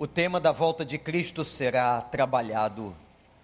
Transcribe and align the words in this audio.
O 0.00 0.06
tema 0.06 0.40
da 0.40 0.50
volta 0.50 0.82
de 0.82 0.96
Cristo 0.96 1.44
será 1.44 2.00
trabalhado 2.00 2.96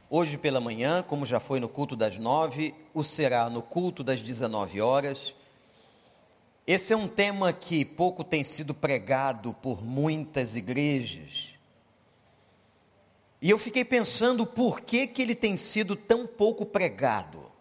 hoje 0.08 0.38
pela 0.38 0.58
manhã, 0.58 1.02
como 1.02 1.26
já 1.26 1.38
foi 1.38 1.60
no 1.60 1.68
culto 1.68 1.94
das 1.94 2.16
nove, 2.16 2.74
o 2.94 3.04
será 3.04 3.50
no 3.50 3.60
culto 3.60 4.02
das 4.02 4.22
dezenove 4.22 4.80
horas. 4.80 5.34
Esse 6.66 6.94
é 6.94 6.96
um 6.96 7.08
tema 7.08 7.52
que 7.52 7.84
pouco 7.84 8.24
tem 8.24 8.42
sido 8.42 8.72
pregado 8.72 9.52
por 9.52 9.84
muitas 9.84 10.56
igrejas. 10.56 11.50
E 13.42 13.50
eu 13.50 13.58
fiquei 13.58 13.84
pensando 13.84 14.46
por 14.46 14.80
que, 14.80 15.06
que 15.06 15.20
ele 15.20 15.34
tem 15.34 15.58
sido 15.58 15.94
tão 15.94 16.26
pouco 16.26 16.64
pregado. 16.64 17.52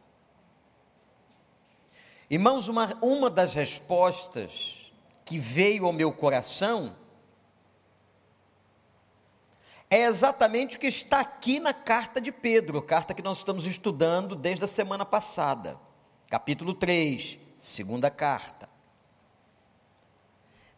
Irmãos, 2.29 2.69
uma, 2.69 2.97
uma 3.01 3.29
das 3.29 3.53
respostas 3.53 4.89
que 5.25 5.37
veio 5.37 5.85
ao 5.85 5.91
meu 5.91 6.13
coração 6.13 6.95
é 9.89 10.03
exatamente 10.03 10.77
o 10.77 10.79
que 10.79 10.87
está 10.87 11.19
aqui 11.19 11.59
na 11.59 11.73
carta 11.73 12.19
de 12.19 12.31
Pedro, 12.31 12.81
carta 12.81 13.13
que 13.13 13.21
nós 13.21 13.39
estamos 13.39 13.65
estudando 13.65 14.35
desde 14.35 14.65
a 14.65 14.67
semana 14.67 15.05
passada, 15.05 15.79
capítulo 16.29 16.73
3, 16.73 17.37
segunda 17.59 18.09
carta. 18.09 18.69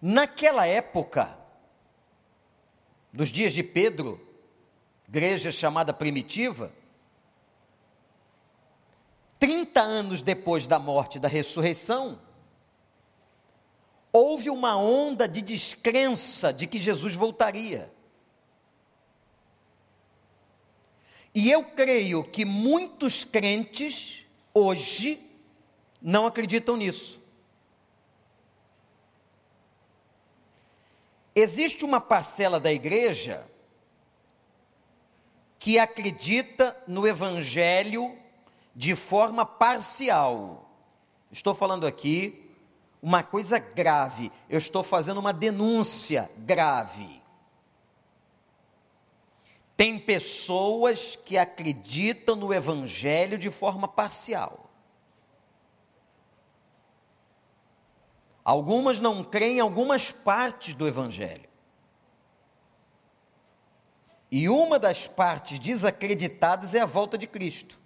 Naquela 0.02 0.68
época, 0.68 1.38
nos 3.12 3.30
dias 3.30 3.54
de 3.54 3.64
Pedro, 3.64 4.20
igreja 5.08 5.52
chamada 5.52 5.94
primitiva, 5.94 6.72
30 9.40 9.82
anos 9.82 10.22
depois 10.22 10.68
da 10.68 10.78
morte 10.78 11.16
e 11.16 11.20
da 11.20 11.28
ressurreição, 11.28 12.20
houve 14.12 14.50
uma 14.50 14.76
onda 14.78 15.28
de 15.28 15.42
descrença 15.42 16.52
de 16.52 16.68
que 16.68 16.80
Jesus 16.80 17.16
voltaria. 17.16 17.97
E 21.40 21.52
eu 21.52 21.64
creio 21.64 22.24
que 22.24 22.44
muitos 22.44 23.24
crentes 23.24 24.26
hoje 24.52 25.24
não 26.02 26.26
acreditam 26.26 26.76
nisso. 26.76 27.22
Existe 31.36 31.86
uma 31.86 32.02
parcela 32.02 32.60
da 32.60 32.74
igreja 32.74 33.48
que 35.60 35.78
acredita 35.78 36.76
no 36.88 37.06
evangelho 37.06 38.18
de 38.76 38.96
forma 38.96 39.46
parcial. 39.46 40.68
Estou 41.32 41.54
falando 41.54 41.86
aqui 41.86 42.50
uma 43.00 43.22
coisa 43.22 43.60
grave, 43.60 44.32
eu 44.50 44.58
estou 44.58 44.82
fazendo 44.82 45.20
uma 45.20 45.34
denúncia 45.34 46.32
grave. 46.36 47.22
Tem 49.78 50.00
pessoas 50.00 51.16
que 51.16 51.38
acreditam 51.38 52.36
no 52.36 52.52
Evangelho 52.52 53.38
de 53.38 53.52
forma 53.52 53.88
parcial. 53.88 54.72
Algumas 58.44 59.00
não 59.00 59.24
creem 59.24 59.58
em 59.58 59.60
algumas 59.60 60.12
partes 60.12 60.74
do 60.74 60.88
Evangelho. 60.88 61.48
E 64.32 64.50
uma 64.50 64.80
das 64.80 65.08
partes 65.08 65.60
desacreditadas 65.60 66.74
é 66.74 66.80
a 66.80 66.86
volta 66.86 67.16
de 67.16 67.28
Cristo. 67.28 67.80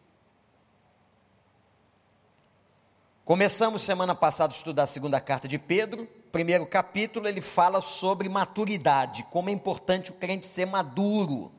Começamos 3.26 3.82
semana 3.82 4.16
passada 4.16 4.54
a 4.54 4.58
estudar 4.58 4.84
a 4.84 4.88
segunda 4.88 5.20
carta 5.20 5.46
de 5.48 5.60
Pedro. 5.60 6.08
Primeiro 6.32 6.66
capítulo, 6.66 7.28
ele 7.28 7.42
fala 7.42 7.82
sobre 7.82 8.30
maturidade, 8.30 9.26
como 9.30 9.50
é 9.50 9.52
importante 9.52 10.10
o 10.10 10.14
crente 10.14 10.48
ser 10.48 10.66
maduro. 10.66 11.52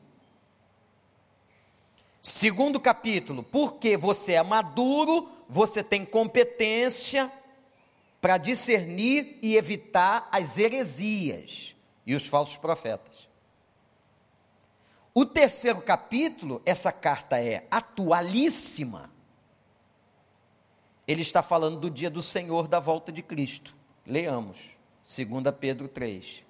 Segundo 2.25 2.79
capítulo, 2.79 3.43
porque 3.43 3.97
você 3.97 4.31
é 4.31 4.41
maduro, 4.41 5.29
você 5.49 5.83
tem 5.83 6.05
competência 6.05 7.29
para 8.21 8.37
discernir 8.37 9.37
e 9.41 9.57
evitar 9.57 10.29
as 10.31 10.57
heresias 10.57 11.75
e 12.05 12.15
os 12.15 12.25
falsos 12.25 12.55
profetas. 12.55 13.27
O 15.13 15.25
terceiro 15.25 15.81
capítulo, 15.81 16.61
essa 16.65 16.93
carta 16.93 17.37
é 17.43 17.67
atualíssima. 17.69 19.11
Ele 21.05 21.23
está 21.23 21.43
falando 21.43 21.77
do 21.77 21.89
dia 21.89 22.09
do 22.09 22.21
Senhor, 22.21 22.69
da 22.69 22.79
volta 22.79 23.11
de 23.11 23.21
Cristo. 23.21 23.75
Leamos, 24.07 24.77
2 25.05 25.53
Pedro 25.59 25.89
3. 25.89 26.45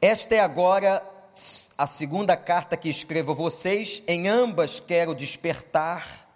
Esta 0.00 0.34
é 0.34 0.40
agora 0.40 1.11
a 1.78 1.86
segunda 1.86 2.36
carta 2.36 2.76
que 2.76 2.88
escrevo 2.88 3.32
a 3.32 3.34
vocês, 3.34 4.02
em 4.06 4.28
ambas 4.28 4.80
quero 4.80 5.14
despertar 5.14 6.28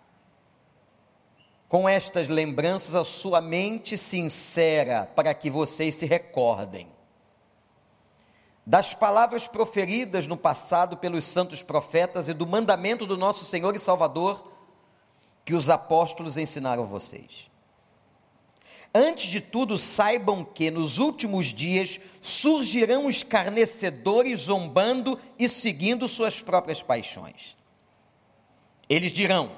com 1.69 1.89
estas 1.89 2.29
lembranças 2.29 2.95
a 2.95 3.05
sua 3.05 3.41
mente 3.41 3.99
sincera, 3.99 5.11
para 5.15 5.35
que 5.35 5.51
vocês 5.51 5.97
se 5.97 6.07
recordem 6.07 6.89
das 8.67 8.93
palavras 8.93 9.47
proferidas 9.47 10.27
no 10.27 10.37
passado 10.37 10.97
pelos 10.97 11.25
santos 11.25 11.63
profetas 11.63 12.29
e 12.29 12.35
do 12.35 12.47
mandamento 12.47 13.07
do 13.07 13.17
nosso 13.17 13.45
Senhor 13.45 13.77
e 13.77 13.79
Salvador 13.79 14.53
que 15.45 15.55
os 15.55 15.71
apóstolos 15.71 16.37
ensinaram 16.37 16.83
a 16.83 16.87
vocês. 16.87 17.49
Antes 18.95 19.31
de 19.31 19.41
tudo, 19.41 19.79
saibam 19.79 20.45
que 20.45 20.71
nos 20.71 20.99
últimos 20.99 21.47
dias 21.47 22.01
surgirão 22.21 23.11
escarnecedores 23.11 24.41
zombando 24.41 25.19
e 25.39 25.49
seguindo 25.49 26.09
suas 26.09 26.41
próprias 26.41 26.83
paixões. 26.83 27.57
Eles 28.89 29.13
dirão: 29.13 29.53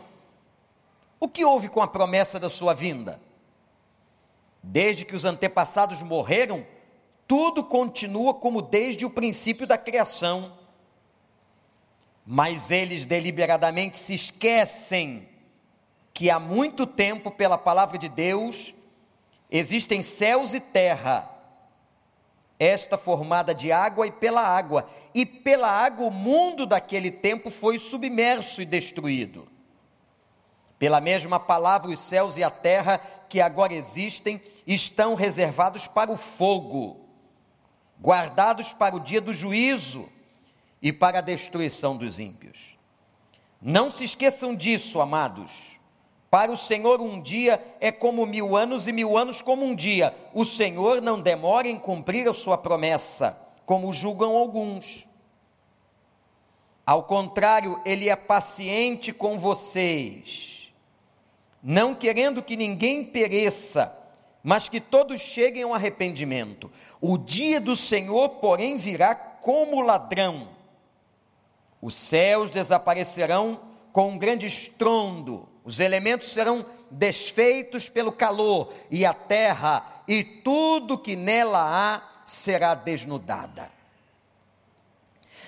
O 1.21 1.29
que 1.29 1.45
houve 1.45 1.69
com 1.69 1.81
a 1.81 1.87
promessa 1.87 2.41
da 2.41 2.51
sua 2.51 2.75
vinda? 2.75 3.21
Desde 4.63 5.05
que 5.05 5.15
os 5.15 5.25
antepassados 5.25 6.03
morreram, 6.03 6.67
tudo 7.27 7.63
continua 7.63 8.35
como 8.35 8.61
desde 8.61 9.07
o 9.07 9.11
princípio 9.11 9.67
da 9.67 9.79
criação. 9.79 10.59
Mas 12.25 12.71
eles 12.71 13.05
deliberadamente 13.05 13.97
se 13.97 14.15
esquecem 14.15 15.29
que 16.13 16.31
há 16.31 16.41
muito 16.41 16.87
tempo, 16.87 17.31
pela 17.31 17.57
palavra 17.57 17.97
de 17.97 18.09
Deus, 18.09 18.75
Existem 19.51 20.03
céus 20.03 20.53
e 20.53 20.61
terra, 20.61 21.29
esta 22.59 22.99
formada 22.99 23.55
de 23.55 23.73
água 23.73 24.07
e 24.07 24.13
pela 24.13 24.43
água, 24.43 24.89
e 25.15 25.25
pela 25.25 25.71
água 25.71 26.07
o 26.07 26.11
mundo 26.11 26.67
daquele 26.67 27.11
tempo 27.11 27.51
foi 27.51 27.79
submerso 27.79 28.61
e 28.61 28.67
destruído. 28.67 29.49
Pela 30.79 31.01
mesma 31.01 31.41
palavra, 31.41 31.91
os 31.91 31.99
céus 31.99 32.37
e 32.37 32.45
a 32.45 32.51
terra 32.51 32.99
que 33.29 33.41
agora 33.41 33.73
existem 33.73 34.41
estão 34.67 35.15
reservados 35.15 35.87
para 35.87 36.11
o 36.13 36.17
fogo, 36.17 37.09
guardados 38.01 38.73
para 38.73 38.95
o 38.95 39.01
dia 39.01 39.21
do 39.21 39.33
juízo 39.33 40.09
e 40.81 40.93
para 40.93 41.19
a 41.19 41.23
destruição 41.23 41.97
dos 41.97 42.21
ímpios. 42.21 42.77
Não 43.61 43.89
se 43.89 44.05
esqueçam 44.05 44.55
disso, 44.55 45.01
amados 45.01 45.78
para 46.31 46.53
o 46.53 46.57
Senhor, 46.57 47.01
um 47.01 47.21
dia 47.21 47.63
é 47.81 47.91
como 47.91 48.27
mil 48.27 48.55
anos, 48.55 48.87
e 48.87 48.93
mil 48.93 49.17
anos 49.17 49.41
como 49.41 49.65
um 49.65 49.75
dia. 49.75 50.15
O 50.35 50.45
Senhor 50.45 51.01
não 51.01 51.21
demora 51.21 51.69
em 51.69 51.79
cumprir 51.79 52.29
a 52.29 52.35
sua 52.35 52.59
promessa, 52.59 53.39
como 53.65 53.93
julgam 53.93 54.37
alguns. 54.37 55.07
Ao 56.85 57.03
contrário, 57.03 57.81
Ele 57.85 58.11
é 58.11 58.17
paciente 58.17 59.13
com 59.13 59.39
vocês, 59.39 60.71
não 61.63 61.95
querendo 61.95 62.43
que 62.43 62.57
ninguém 62.57 63.05
pereça, 63.05 63.95
mas 64.43 64.69
que 64.69 64.81
todos 64.81 65.21
cheguem 65.21 65.63
ao 65.63 65.75
arrependimento. 65.75 66.71
O 67.01 67.17
dia 67.17 67.61
do 67.61 67.75
Senhor, 67.75 68.29
porém, 68.41 68.77
virá 68.77 69.15
como 69.15 69.81
ladrão. 69.81 70.51
Os 71.81 71.95
céus 71.95 72.51
desaparecerão 72.51 73.61
com 73.93 74.11
um 74.11 74.19
grande 74.19 74.47
estrondo 74.47 75.49
os 75.69 75.81
elementos 75.81 76.31
serão 76.31 76.65
desfeitos 76.91 77.91
pelo 77.91 78.11
calor, 78.11 78.73
e 78.91 79.05
a 79.05 79.13
terra 79.13 80.03
e 80.09 80.25
tudo 80.25 80.97
que 80.97 81.15
nela 81.15 81.61
há 81.61 82.23
será 82.25 82.75
desnudada. 82.75 83.71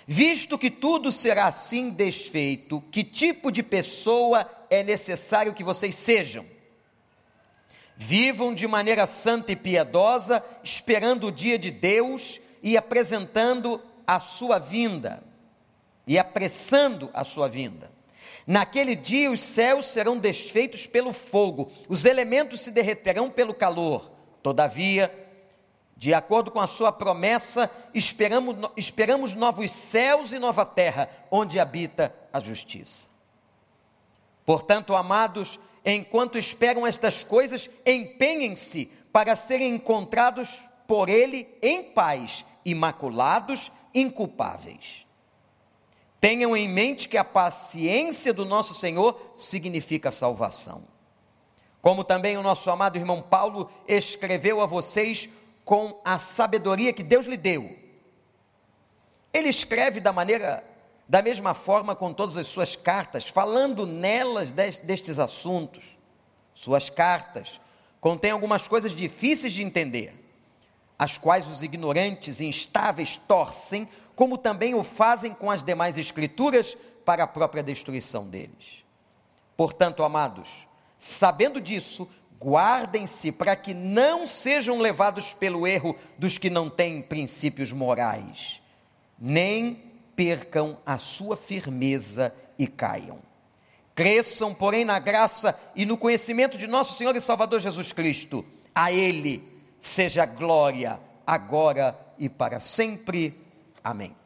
Visto 0.06 0.58
que 0.58 0.70
tudo 0.70 1.10
será 1.10 1.46
assim 1.46 1.88
desfeito, 1.88 2.84
que 2.92 3.02
tipo 3.02 3.50
de 3.50 3.62
pessoa 3.62 4.46
é 4.68 4.82
necessário 4.82 5.54
que 5.54 5.64
vocês 5.64 5.96
sejam? 5.96 6.44
Vivam 7.96 8.54
de 8.54 8.68
maneira 8.68 9.06
santa 9.06 9.52
e 9.52 9.56
piedosa, 9.56 10.44
esperando 10.62 11.28
o 11.28 11.32
dia 11.32 11.58
de 11.58 11.70
Deus 11.70 12.38
e 12.62 12.76
apresentando 12.76 13.80
a 14.06 14.20
sua 14.20 14.58
vinda, 14.58 15.22
e 16.06 16.18
apressando 16.18 17.08
a 17.14 17.24
sua 17.24 17.48
vinda. 17.48 17.99
Naquele 18.46 18.96
dia 18.96 19.30
os 19.30 19.40
céus 19.40 19.86
serão 19.86 20.18
desfeitos 20.18 20.86
pelo 20.86 21.12
fogo, 21.12 21.70
os 21.88 22.04
elementos 22.04 22.60
se 22.60 22.70
derreterão 22.70 23.30
pelo 23.30 23.54
calor. 23.54 24.10
Todavia, 24.42 25.12
De 26.00 26.14
acordo 26.14 26.50
com 26.50 26.58
a 26.58 26.66
sua 26.66 26.90
promessa, 26.90 27.70
esperamos, 27.92 28.56
esperamos 28.74 29.34
novos 29.34 29.70
céus 29.70 30.32
e 30.32 30.38
nova 30.38 30.64
terra, 30.64 31.10
onde 31.30 31.60
habita 31.60 32.14
a 32.32 32.40
justiça. 32.40 33.06
Portanto, 34.46 34.96
amados, 34.96 35.60
enquanto 35.84 36.38
esperam 36.38 36.86
estas 36.86 37.22
coisas, 37.22 37.68
empenhem-se 37.84 38.86
para 39.12 39.36
serem 39.36 39.74
encontrados 39.74 40.64
por 40.86 41.10
Ele 41.10 41.46
em 41.60 41.92
paz, 41.92 42.46
imaculados, 42.64 43.70
inculpáveis. 43.94 45.04
Tenham 46.20 46.54
em 46.54 46.68
mente 46.68 47.08
que 47.08 47.16
a 47.16 47.24
paciência 47.24 48.34
do 48.34 48.44
nosso 48.44 48.74
Senhor 48.74 49.18
significa 49.36 50.12
salvação. 50.12 50.84
Como 51.80 52.04
também 52.04 52.36
o 52.36 52.42
nosso 52.42 52.70
amado 52.70 52.96
irmão 52.98 53.22
Paulo 53.22 53.70
escreveu 53.88 54.60
a 54.60 54.66
vocês 54.66 55.28
com 55.64 55.98
a 56.04 56.18
sabedoria 56.18 56.92
que 56.92 57.02
Deus 57.02 57.24
lhe 57.24 57.38
deu. 57.38 57.74
Ele 59.32 59.48
escreve 59.48 59.98
da 59.98 60.12
maneira, 60.12 60.62
da 61.08 61.22
mesma 61.22 61.54
forma 61.54 61.96
com 61.96 62.12
todas 62.12 62.36
as 62.36 62.48
suas 62.48 62.76
cartas, 62.76 63.28
falando 63.28 63.86
nelas 63.86 64.52
destes 64.52 65.18
assuntos. 65.18 65.96
Suas 66.52 66.90
cartas 66.90 67.60
contêm 67.98 68.32
algumas 68.32 68.68
coisas 68.68 68.92
difíceis 68.92 69.52
de 69.52 69.62
entender, 69.62 70.14
as 70.98 71.16
quais 71.16 71.48
os 71.48 71.62
ignorantes 71.62 72.40
e 72.40 72.44
instáveis 72.44 73.16
torcem, 73.16 73.88
como 74.20 74.36
também 74.36 74.74
o 74.74 74.84
fazem 74.84 75.32
com 75.32 75.50
as 75.50 75.62
demais 75.62 75.96
escrituras 75.96 76.76
para 77.06 77.24
a 77.24 77.26
própria 77.26 77.62
destruição 77.62 78.28
deles. 78.28 78.84
Portanto, 79.56 80.02
amados, 80.02 80.68
sabendo 80.98 81.58
disso, 81.58 82.06
Guardem-se 82.38 83.32
para 83.32 83.56
que 83.56 83.72
não 83.72 84.26
sejam 84.26 84.78
levados 84.78 85.32
pelo 85.32 85.66
erro 85.66 85.96
dos 86.18 86.36
que 86.36 86.50
não 86.50 86.68
têm 86.68 87.00
princípios 87.00 87.72
morais, 87.72 88.60
nem 89.18 89.82
percam 90.14 90.76
a 90.84 90.98
sua 90.98 91.34
firmeza 91.34 92.34
e 92.58 92.66
caiam. 92.66 93.20
Cresçam, 93.94 94.54
porém, 94.54 94.84
na 94.84 94.98
graça 94.98 95.58
e 95.74 95.86
no 95.86 95.96
conhecimento 95.96 96.58
de 96.58 96.66
nosso 96.66 96.92
Senhor 96.92 97.16
e 97.16 97.20
Salvador 97.22 97.60
Jesus 97.60 97.90
Cristo. 97.90 98.44
A 98.74 98.92
Ele 98.92 99.42
seja 99.78 100.26
glória, 100.26 101.00
agora 101.26 101.98
e 102.18 102.28
para 102.28 102.60
sempre. 102.60 103.48
Amém. 103.82 104.16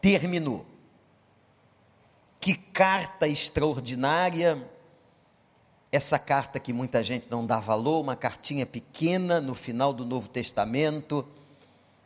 Terminou. 0.00 0.66
Que 2.40 2.54
carta 2.54 3.26
extraordinária 3.26 4.68
essa 5.90 6.18
carta 6.18 6.60
que 6.60 6.72
muita 6.72 7.02
gente 7.02 7.26
não 7.30 7.46
dá 7.46 7.58
valor, 7.58 8.00
uma 8.00 8.14
cartinha 8.14 8.66
pequena 8.66 9.40
no 9.40 9.54
final 9.54 9.92
do 9.92 10.04
Novo 10.04 10.28
Testamento. 10.28 11.26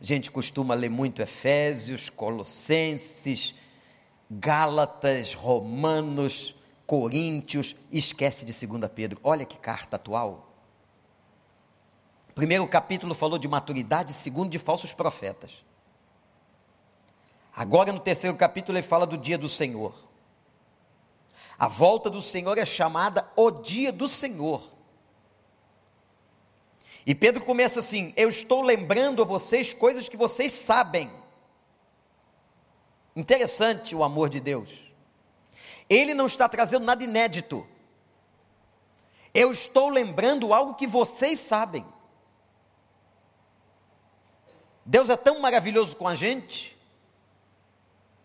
A 0.00 0.04
gente 0.04 0.30
costuma 0.30 0.74
ler 0.74 0.88
muito 0.88 1.20
Efésios, 1.20 2.08
Colossenses, 2.08 3.54
Gálatas, 4.30 5.34
Romanos, 5.34 6.54
Coríntios, 6.86 7.74
esquece 7.90 8.44
de 8.44 8.66
2 8.66 8.90
Pedro. 8.94 9.20
Olha 9.22 9.44
que 9.44 9.56
carta 9.56 9.96
atual. 9.96 10.51
Primeiro 12.34 12.66
capítulo 12.66 13.14
falou 13.14 13.38
de 13.38 13.48
maturidade, 13.48 14.12
segundo 14.12 14.50
de 14.50 14.58
falsos 14.58 14.94
profetas. 14.94 15.64
Agora 17.54 17.92
no 17.92 18.00
terceiro 18.00 18.36
capítulo 18.36 18.78
ele 18.78 18.86
fala 18.86 19.06
do 19.06 19.18
dia 19.18 19.36
do 19.36 19.48
Senhor. 19.48 19.94
A 21.58 21.68
volta 21.68 22.08
do 22.08 22.22
Senhor 22.22 22.56
é 22.58 22.64
chamada 22.64 23.30
o 23.36 23.50
dia 23.50 23.92
do 23.92 24.08
Senhor. 24.08 24.62
E 27.04 27.14
Pedro 27.14 27.44
começa 27.44 27.80
assim: 27.80 28.12
Eu 28.16 28.28
estou 28.28 28.62
lembrando 28.62 29.22
a 29.22 29.24
vocês 29.24 29.74
coisas 29.74 30.08
que 30.08 30.16
vocês 30.16 30.52
sabem. 30.52 31.12
Interessante 33.14 33.94
o 33.94 34.02
amor 34.02 34.30
de 34.30 34.40
Deus. 34.40 34.70
Ele 35.88 36.14
não 36.14 36.26
está 36.26 36.48
trazendo 36.48 36.86
nada 36.86 37.04
inédito. 37.04 37.66
Eu 39.34 39.52
estou 39.52 39.88
lembrando 39.88 40.54
algo 40.54 40.74
que 40.74 40.86
vocês 40.86 41.38
sabem. 41.38 41.84
Deus 44.84 45.10
é 45.10 45.16
tão 45.16 45.38
maravilhoso 45.40 45.96
com 45.96 46.08
a 46.08 46.14
gente 46.14 46.76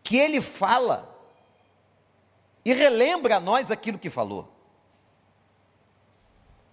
que 0.04 0.18
ele 0.18 0.42
fala 0.42 1.13
e 2.63 2.74
relembra 2.74 3.38
a 3.38 3.39
nós 3.39 3.71
aquilo 3.71 4.00
que 4.00 4.09
falou. 4.09 4.51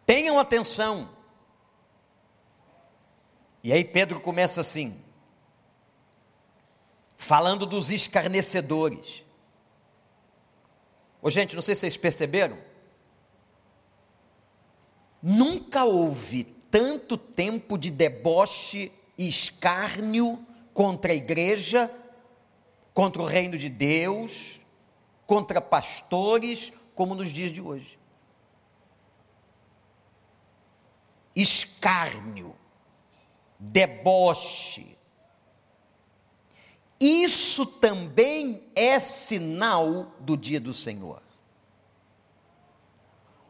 Tenham 0.06 0.38
atenção. 0.38 1.10
E 3.62 3.72
aí 3.72 3.84
Pedro 3.84 4.20
começa 4.20 4.60
assim, 4.60 5.02
falando 7.16 7.64
dos 7.64 7.90
escarnecedores. 7.90 9.24
Ô 11.22 11.30
gente, 11.30 11.54
não 11.54 11.62
sei 11.62 11.74
se 11.74 11.80
vocês 11.80 11.96
perceberam, 11.96 12.58
nunca 15.22 15.84
houve 15.84 16.44
tanto 16.44 17.16
tempo 17.16 17.78
de 17.78 17.90
deboche 17.90 18.92
escárnio 19.16 20.44
contra 20.72 21.12
a 21.12 21.14
igreja, 21.14 21.90
contra 22.92 23.22
o 23.22 23.24
reino 23.24 23.56
de 23.56 23.68
Deus, 23.68 24.60
contra 25.26 25.60
pastores, 25.60 26.72
como 26.94 27.14
nos 27.14 27.30
dias 27.30 27.50
de 27.50 27.60
hoje. 27.60 27.98
Escárnio, 31.34 32.54
deboche. 33.58 34.96
Isso 37.00 37.66
também 37.66 38.62
é 38.74 39.00
sinal 39.00 40.12
do 40.20 40.36
dia 40.36 40.60
do 40.60 40.72
Senhor. 40.72 41.22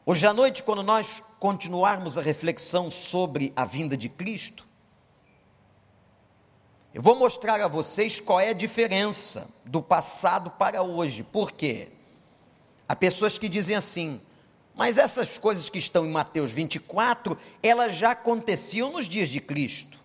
Hoje 0.07 0.27
à 0.27 0.33
noite, 0.33 0.63
quando 0.63 0.83
nós 0.83 1.23
continuarmos 1.39 2.19
a 2.19 2.23
reflexão 2.23 2.91
sobre 2.91 3.53
a 3.57 3.65
vinda 3.65 3.97
de 3.97 4.09
Cristo, 4.09 4.67
eu 6.94 7.02
vou 7.02 7.17
mostrar 7.17 7.61
a 7.61 7.67
vocês 7.67 8.20
qual 8.20 8.38
é 8.38 8.50
a 8.50 8.55
diferença 8.55 9.52
do 9.64 9.82
passado 9.82 10.52
para 10.52 10.81
hoje. 10.81 11.25
Por 11.25 11.50
quê? 11.50 11.88
Há 12.88 12.94
pessoas 12.94 13.37
que 13.37 13.49
dizem 13.49 13.75
assim, 13.75 14.20
mas 14.76 14.96
essas 14.96 15.37
coisas 15.37 15.69
que 15.69 15.76
estão 15.76 16.06
em 16.06 16.11
Mateus 16.11 16.52
24, 16.52 17.37
elas 17.61 17.96
já 17.96 18.12
aconteciam 18.12 18.93
nos 18.93 19.08
dias 19.08 19.29
de 19.29 19.41
Cristo. 19.41 19.99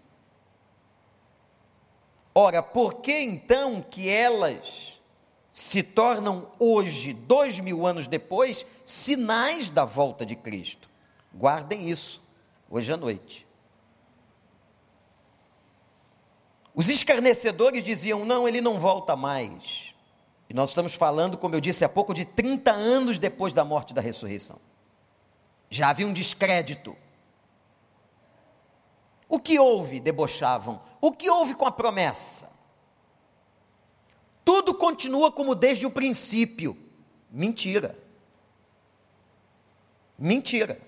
Ora, 2.33 2.63
por 2.63 2.95
que 2.95 3.19
então 3.19 3.83
que 3.83 4.09
elas 4.09 4.99
se 5.51 5.83
tornam 5.83 6.51
hoje, 6.57 7.13
dois 7.13 7.59
mil 7.59 7.85
anos 7.85 8.07
depois, 8.07 8.65
sinais 8.83 9.69
da 9.69 9.85
volta 9.85 10.25
de 10.25 10.35
Cristo? 10.35 10.89
Guardem 11.31 11.87
isso, 11.87 12.19
hoje 12.67 12.91
à 12.91 12.97
noite. 12.97 13.48
Os 16.79 16.87
escarnecedores 16.87 17.83
diziam: 17.83 18.23
não, 18.23 18.47
ele 18.47 18.61
não 18.61 18.79
volta 18.79 19.13
mais. 19.13 19.93
E 20.49 20.53
nós 20.53 20.69
estamos 20.69 20.95
falando, 20.95 21.37
como 21.37 21.53
eu 21.53 21.59
disse 21.59 21.83
há 21.83 21.89
pouco, 21.89 22.13
de 22.13 22.23
30 22.23 22.71
anos 22.71 23.19
depois 23.19 23.51
da 23.51 23.65
morte 23.65 23.89
e 23.89 23.93
da 23.93 23.99
ressurreição. 23.99 24.57
Já 25.69 25.89
havia 25.89 26.07
um 26.07 26.13
descrédito. 26.13 26.95
O 29.27 29.41
que 29.41 29.59
houve? 29.59 29.99
Debochavam. 29.99 30.81
O 31.01 31.11
que 31.11 31.29
houve 31.29 31.53
com 31.53 31.65
a 31.65 31.71
promessa? 31.71 32.49
Tudo 34.45 34.73
continua 34.73 35.33
como 35.33 35.55
desde 35.55 35.85
o 35.85 35.91
princípio. 35.91 36.77
Mentira. 37.29 37.99
Mentira. 40.17 40.79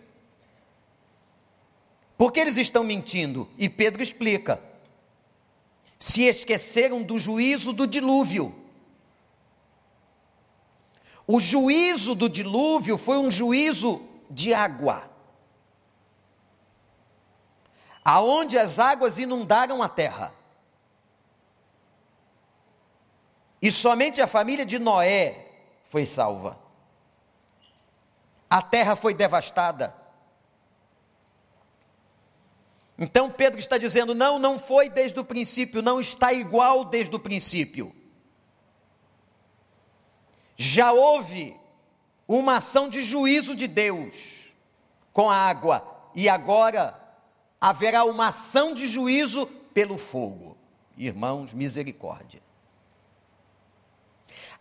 Por 2.17 2.31
que 2.31 2.39
eles 2.39 2.55
estão 2.55 2.81
mentindo? 2.81 3.49
E 3.57 3.67
Pedro 3.67 4.01
explica 4.01 4.70
se 6.01 6.23
esqueceram 6.23 7.03
do 7.03 7.19
juízo 7.19 7.71
do 7.71 7.85
dilúvio. 7.85 8.55
O 11.27 11.39
juízo 11.39 12.15
do 12.15 12.27
dilúvio 12.27 12.97
foi 12.97 13.19
um 13.19 13.29
juízo 13.29 14.03
de 14.27 14.51
água, 14.51 15.07
aonde 18.03 18.57
as 18.57 18.79
águas 18.79 19.19
inundaram 19.19 19.83
a 19.83 19.87
terra. 19.87 20.33
E 23.61 23.71
somente 23.71 24.19
a 24.19 24.25
família 24.25 24.65
de 24.65 24.79
Noé 24.79 25.51
foi 25.85 26.07
salva. 26.07 26.59
A 28.49 28.59
terra 28.59 28.95
foi 28.95 29.13
devastada. 29.13 29.95
Então 33.01 33.31
Pedro 33.31 33.59
está 33.59 33.79
dizendo: 33.79 34.13
não, 34.13 34.37
não 34.37 34.59
foi 34.59 34.87
desde 34.87 35.19
o 35.19 35.25
princípio, 35.25 35.81
não 35.81 35.99
está 35.99 36.31
igual 36.31 36.85
desde 36.85 37.15
o 37.15 37.19
princípio. 37.19 37.93
Já 40.55 40.91
houve 40.91 41.57
uma 42.27 42.57
ação 42.57 42.87
de 42.87 43.01
juízo 43.01 43.55
de 43.55 43.67
Deus 43.67 44.53
com 45.11 45.31
a 45.31 45.35
água, 45.35 46.11
e 46.13 46.29
agora 46.29 46.95
haverá 47.59 48.03
uma 48.05 48.27
ação 48.27 48.75
de 48.75 48.87
juízo 48.87 49.47
pelo 49.73 49.97
fogo. 49.97 50.55
Irmãos, 50.95 51.53
misericórdia. 51.53 52.39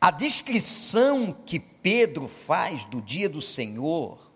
A 0.00 0.10
descrição 0.10 1.30
que 1.44 1.60
Pedro 1.60 2.26
faz 2.26 2.86
do 2.86 3.02
dia 3.02 3.28
do 3.28 3.42
Senhor, 3.42 4.29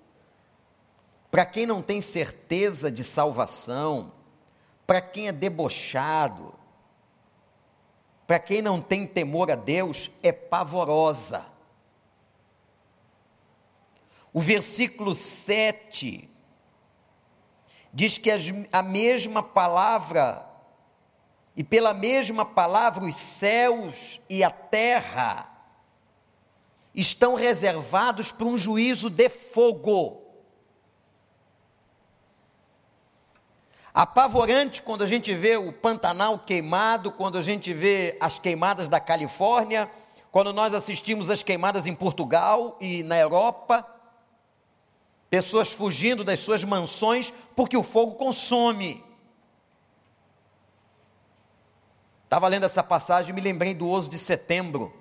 para 1.35 1.45
quem 1.45 1.67
não 1.67 1.83
tem 1.83 2.01
certeza 2.01 2.93
de 2.93 3.03
salvação, 3.03 4.13
para 4.87 5.01
quem 5.01 5.27
é 5.27 5.33
debochado, 5.33 6.55
para 8.25 8.39
quem 8.39 8.63
não 8.63 8.81
tem 8.81 9.05
temor 9.05 9.51
a 9.51 9.57
Deus, 9.57 10.13
é 10.23 10.31
pavorosa. 10.31 11.45
O 14.33 14.41
versículo 14.41 15.13
7 15.13 16.31
diz 17.93 18.17
que 18.17 18.31
a 18.71 18.81
mesma 18.81 19.43
palavra, 19.43 20.49
e 21.57 21.65
pela 21.65 21.93
mesma 21.93 22.47
palavra, 22.47 23.07
os 23.07 23.17
céus 23.17 24.21
e 24.31 24.45
a 24.45 24.53
terra 24.53 25.51
estão 26.95 27.35
reservados 27.35 28.31
para 28.31 28.47
um 28.47 28.57
juízo 28.57 29.11
de 29.11 29.29
fogo. 29.29 30.24
Apavorante 33.95 34.83
quando 34.83 35.05
a 35.05 35.07
gente 35.07 35.33
vê 35.37 35.57
o 35.57 35.73
Pantanal 35.73 36.41
queimado, 36.41 37.13
quando 37.13 37.39
a 37.39 37.41
gente 37.41 37.73
vê 37.73 38.19
as 38.21 38.41
queimadas 38.41 38.89
da 38.89 38.99
Califórnia, 38.99 39.89
quando 40.33 40.53
nós 40.53 40.75
assistimos 40.75 41.31
as 41.31 41.45
queimadas 41.45 41.87
em 41.87 41.95
Portugal 41.95 42.77
e 42.81 43.05
na 43.05 43.17
Europa, 43.17 43.87
pessoas 45.31 45.73
fugindo 45.73 46.25
das 46.25 46.41
suas 46.41 46.65
mansões 46.65 47.33
porque 47.55 47.77
o 47.77 47.85
fogo 47.85 48.17
consome. 48.17 49.05
Estava 52.25 52.49
lendo 52.49 52.67
essa 52.67 52.83
passagem 52.83 53.31
e 53.31 53.33
me 53.33 53.41
lembrei 53.41 53.75
do 53.75 53.89
11 53.89 54.11
de 54.11 54.19
setembro. 54.19 54.93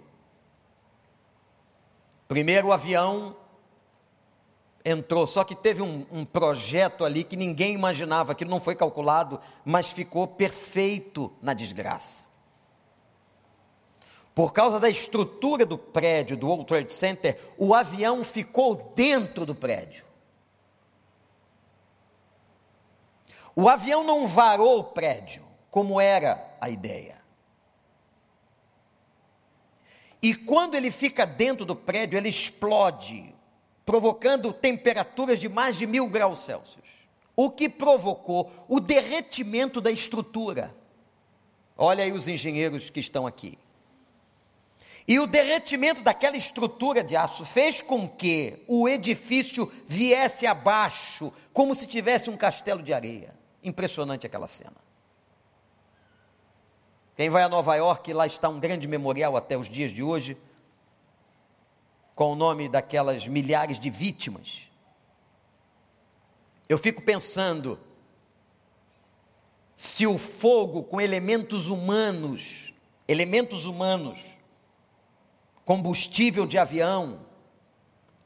Primeiro 2.27 2.71
avião 2.71 3.35
entrou. 4.86 5.25
Só 5.25 5.44
que 5.44 5.56
teve 5.56 5.82
um, 5.82 6.06
um, 6.12 6.25
projeto 6.25 7.06
ali 7.06 7.24
que 7.24 7.36
ninguém 7.36 7.74
imaginava, 7.74 8.36
que 8.36 8.46
não 8.46 8.60
foi 8.60 8.75
calculado, 8.75 9.40
mas 9.63 9.92
ficou 9.92 10.28
perfeito 10.28 11.32
na 11.42 11.54
desgraça. 11.54 12.25
Por 14.36 14.52
causa 14.52 14.80
da 14.80 14.90
estrutura 14.90 15.66
do 15.66 15.78
prédio 15.78 16.36
do 16.36 16.48
World 16.48 16.66
Trade 16.66 16.92
Center, 16.92 17.40
o 17.58 17.74
avião 17.74 18.24
ficou 18.24 18.92
dentro 18.96 19.46
do 19.46 19.54
prédio. 19.54 20.04
O 23.56 23.70
avião 23.70 24.04
não 24.04 24.25
varou 24.25 24.80
o 24.80 24.84
prédio, 24.84 25.46
como 25.70 26.02
era 26.02 26.56
a 26.60 26.70
ideia. 26.70 27.22
E 30.24 30.34
quando 30.34 30.74
ele 30.74 30.90
fica 30.90 31.25
dentro 31.25 31.63
do 31.63 31.75
prédio, 31.75 32.18
ele 32.18 32.30
explode 32.30 33.36
provocando 33.86 34.54
temperaturas 34.54 35.40
de 35.40 35.50
mais 35.50 35.78
de 35.78 35.86
mil 35.86 36.08
graus 36.08 36.40
Celsius, 36.46 36.84
o 37.36 37.50
que 37.50 37.68
provocou 37.68 38.52
o 38.68 38.80
derretimento 38.80 39.82
da 39.82 39.92
estrutura. 39.92 40.75
Olha 41.75 42.04
aí 42.04 42.12
os 42.12 42.28
engenheiros 42.28 42.90
que 42.90 43.00
estão 43.00 43.25
aqui. 43.25 43.58
E 45.08 45.20
o 45.20 45.28
derretimento 45.28 46.02
daquela 46.02 46.38
estrutura 46.38 47.04
de 47.04 47.16
aço 47.16 47.44
fez 47.44 47.82
com 47.82 48.08
que 48.08 48.63
o 48.68 48.88
edifício 48.88 49.70
viesse 49.86 50.48
abaixo, 50.48 51.34
como 51.52 51.75
se 51.75 51.86
tivesse 51.86 52.30
um 52.30 52.38
castelo 52.38 52.82
de 52.82 52.94
areia. 52.94 53.36
Impressionante 53.62 54.25
aquela 54.25 54.48
cena. 54.48 54.78
Quem 57.18 57.30
vai 57.30 57.44
a 57.44 57.50
Nova 57.50 57.75
York, 57.75 58.13
lá 58.13 58.25
está 58.25 58.48
um 58.48 58.60
grande 58.60 58.88
memorial 58.88 59.36
até 59.36 59.58
os 59.58 59.68
dias 59.68 59.92
de 59.92 60.02
hoje, 60.02 60.38
com 62.15 62.32
o 62.32 62.36
nome 62.36 62.70
daquelas 62.70 63.27
milhares 63.27 63.79
de 63.79 63.89
vítimas. 63.89 64.67
Eu 66.70 66.77
fico 66.77 67.01
pensando 67.01 67.79
se 69.75 70.05
o 70.05 70.17
fogo 70.17 70.84
com 70.84 71.01
elementos 71.01 71.67
humanos, 71.67 72.74
elementos 73.08 73.65
humanos, 73.65 74.34
combustível 75.65 76.46
de 76.46 76.58
avião, 76.58 77.25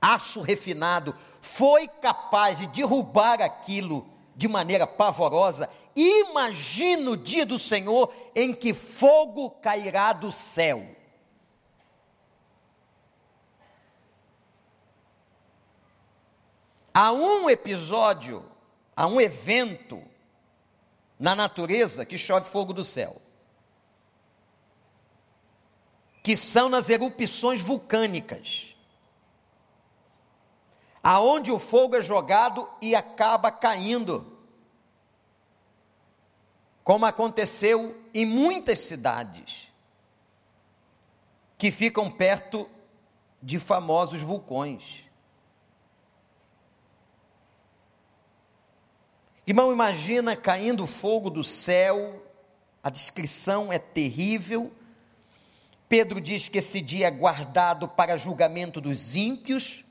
aço 0.02 0.42
refinado, 0.42 1.16
foi 1.42 1.88
capaz 1.88 2.58
de 2.58 2.68
derrubar 2.68 3.42
aquilo 3.42 4.08
de 4.36 4.48
maneira 4.48 4.86
pavorosa, 4.86 5.70
imagina 5.96 7.12
o 7.12 7.18
dia 7.18 7.46
do 7.46 7.58
Senhor 7.58 8.14
em 8.36 8.54
que 8.54 8.74
fogo 8.74 9.50
cairá 9.50 10.14
do 10.14 10.32
céu. 10.32 10.97
Há 17.00 17.12
um 17.12 17.48
episódio, 17.48 18.44
há 18.96 19.06
um 19.06 19.22
evento 19.22 20.04
na 21.20 21.36
natureza 21.36 22.04
que 22.04 22.18
chove 22.18 22.50
fogo 22.50 22.74
do 22.74 22.84
céu. 22.84 23.22
Que 26.24 26.36
são 26.36 26.68
nas 26.68 26.90
erupções 26.90 27.62
vulcânicas. 27.62 28.76
Aonde 31.04 31.52
o 31.52 31.60
fogo 31.60 31.96
é 31.98 32.02
jogado 32.02 32.68
e 32.82 32.96
acaba 32.96 33.52
caindo. 33.52 34.36
Como 36.84 37.06
aconteceu 37.06 37.96
em 38.12 38.26
muitas 38.26 38.80
cidades 38.80 39.72
que 41.60 41.70
ficam 41.70 42.10
perto 42.10 42.68
de 43.40 43.60
famosos 43.60 44.24
vulcões. 44.24 45.07
Irmão, 49.48 49.72
imagina 49.72 50.36
caindo 50.36 50.86
fogo 50.86 51.30
do 51.30 51.42
céu, 51.42 52.22
a 52.84 52.90
descrição 52.90 53.72
é 53.72 53.80
terrível. 53.80 54.74
Pedro 55.88 56.20
diz 56.20 56.50
que 56.50 56.58
esse 56.58 56.82
dia 56.82 57.08
é 57.08 57.12
guardado 57.12 57.88
para 57.88 58.18
julgamento 58.18 58.82
dos 58.82 59.16
ímpios, 59.16 59.86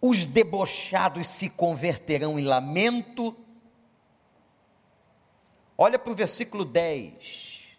os 0.00 0.26
debochados 0.26 1.28
se 1.28 1.48
converterão 1.48 2.36
em 2.36 2.42
lamento. 2.42 3.36
Olha 5.78 6.00
para 6.00 6.10
o 6.10 6.16
versículo 6.16 6.64
10. 6.64 7.76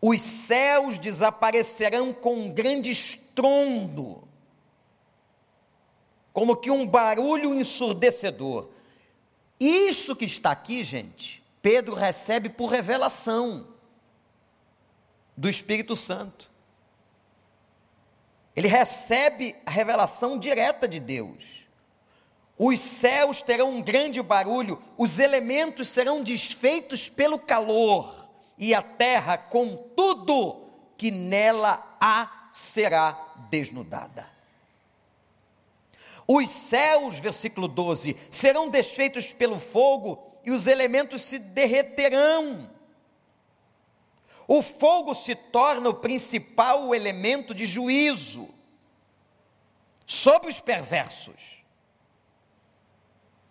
Os 0.00 0.18
céus 0.22 0.98
desaparecerão 0.98 2.10
com 2.10 2.36
um 2.36 2.50
grande 2.50 2.88
estrondo, 2.88 4.26
como 6.32 6.56
que 6.56 6.70
um 6.70 6.86
barulho 6.86 7.54
ensurdecedor. 7.54 8.72
Isso 9.58 10.16
que 10.16 10.24
está 10.24 10.50
aqui, 10.50 10.82
gente, 10.82 11.42
Pedro 11.62 11.94
recebe 11.94 12.48
por 12.48 12.66
revelação 12.70 13.68
do 15.36 15.48
Espírito 15.48 15.96
Santo. 15.96 16.50
Ele 18.54 18.68
recebe 18.68 19.56
a 19.66 19.70
revelação 19.70 20.38
direta 20.38 20.86
de 20.86 21.00
Deus. 21.00 21.64
Os 22.56 22.78
céus 22.78 23.42
terão 23.42 23.70
um 23.70 23.82
grande 23.82 24.22
barulho, 24.22 24.80
os 24.96 25.18
elementos 25.18 25.88
serão 25.88 26.22
desfeitos 26.22 27.08
pelo 27.08 27.38
calor, 27.38 28.28
e 28.56 28.72
a 28.72 28.80
terra, 28.80 29.36
com 29.36 29.76
tudo 29.96 30.70
que 30.96 31.10
nela 31.10 31.96
há, 32.00 32.48
será 32.52 33.34
desnudada. 33.50 34.33
Os 36.26 36.48
céus, 36.48 37.18
versículo 37.18 37.68
12, 37.68 38.16
serão 38.30 38.70
desfeitos 38.70 39.32
pelo 39.32 39.60
fogo 39.60 40.40
e 40.44 40.50
os 40.50 40.66
elementos 40.66 41.22
se 41.22 41.38
derreterão. 41.38 42.70
O 44.46 44.62
fogo 44.62 45.14
se 45.14 45.34
torna 45.34 45.88
o 45.88 45.94
principal 45.94 46.94
elemento 46.94 47.54
de 47.54 47.64
juízo 47.66 48.48
sobre 50.06 50.50
os 50.50 50.60
perversos, 50.60 51.64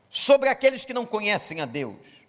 sobre 0.09 0.49
aqueles 0.49 0.85
que 0.85 0.93
não 0.93 1.05
conhecem 1.05 1.61
a 1.61 1.65
Deus. 1.65 2.23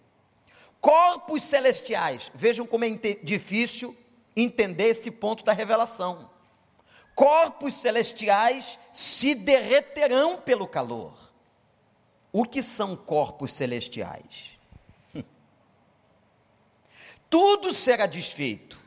Corpos 0.79 1.43
celestiais, 1.43 2.31
vejam 2.33 2.65
como 2.65 2.85
é 2.85 2.89
difícil 3.23 3.95
entender 4.35 4.89
esse 4.89 5.09
ponto 5.09 5.43
da 5.43 5.53
revelação 5.53 6.34
corpos 7.15 7.75
celestiais 7.75 8.77
se 8.91 9.33
derreterão 9.33 10.37
pelo 10.41 10.67
calor. 10.67 11.17
O 12.31 12.43
que 12.43 12.61
são 12.61 12.95
corpos 12.95 13.53
celestiais? 13.53 14.59
Tudo 17.29 17.73
será 17.73 18.05
desfeito. 18.05 18.83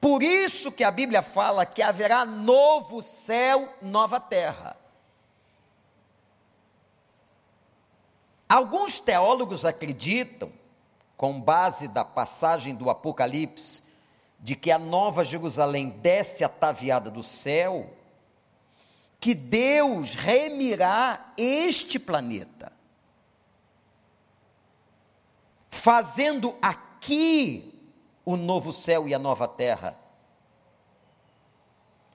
Por 0.00 0.22
isso 0.22 0.72
que 0.72 0.82
a 0.82 0.90
Bíblia 0.90 1.22
fala 1.22 1.64
que 1.64 1.82
haverá 1.82 2.24
novo 2.24 3.02
céu, 3.02 3.76
nova 3.80 4.18
terra. 4.18 4.76
Alguns 8.48 8.98
teólogos 8.98 9.64
acreditam, 9.64 10.52
com 11.16 11.40
base 11.40 11.86
da 11.86 12.04
passagem 12.04 12.74
do 12.74 12.90
Apocalipse, 12.90 13.82
de 14.42 14.56
que 14.56 14.72
a 14.72 14.78
nova 14.78 15.22
Jerusalém 15.22 15.88
desce 15.88 16.42
ataviada 16.42 17.08
do 17.08 17.22
céu, 17.22 17.94
que 19.20 19.34
Deus 19.34 20.14
remirá 20.14 21.32
este 21.38 21.96
planeta, 21.96 22.72
fazendo 25.70 26.58
aqui 26.60 27.72
o 28.24 28.36
novo 28.36 28.72
céu 28.72 29.06
e 29.06 29.14
a 29.14 29.18
nova 29.18 29.46
terra. 29.46 29.96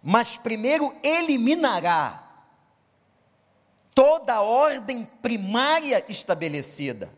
Mas 0.03 0.35
primeiro 0.35 0.93
eliminará 1.01 2.27
toda 3.95 4.35
a 4.35 4.41
ordem 4.41 5.05
primária 5.05 6.05
estabelecida. 6.09 7.09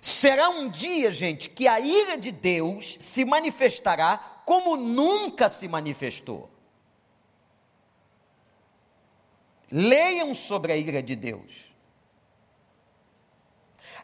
Será 0.00 0.48
um 0.48 0.68
dia, 0.68 1.12
gente, 1.12 1.50
que 1.50 1.68
a 1.68 1.78
ira 1.78 2.16
de 2.16 2.32
Deus 2.32 2.96
se 3.00 3.24
manifestará 3.24 4.42
como 4.46 4.76
nunca 4.76 5.48
se 5.48 5.68
manifestou. 5.68 6.50
Leiam 9.70 10.34
sobre 10.34 10.72
a 10.72 10.76
ira 10.76 11.02
de 11.02 11.14
Deus. 11.14 11.70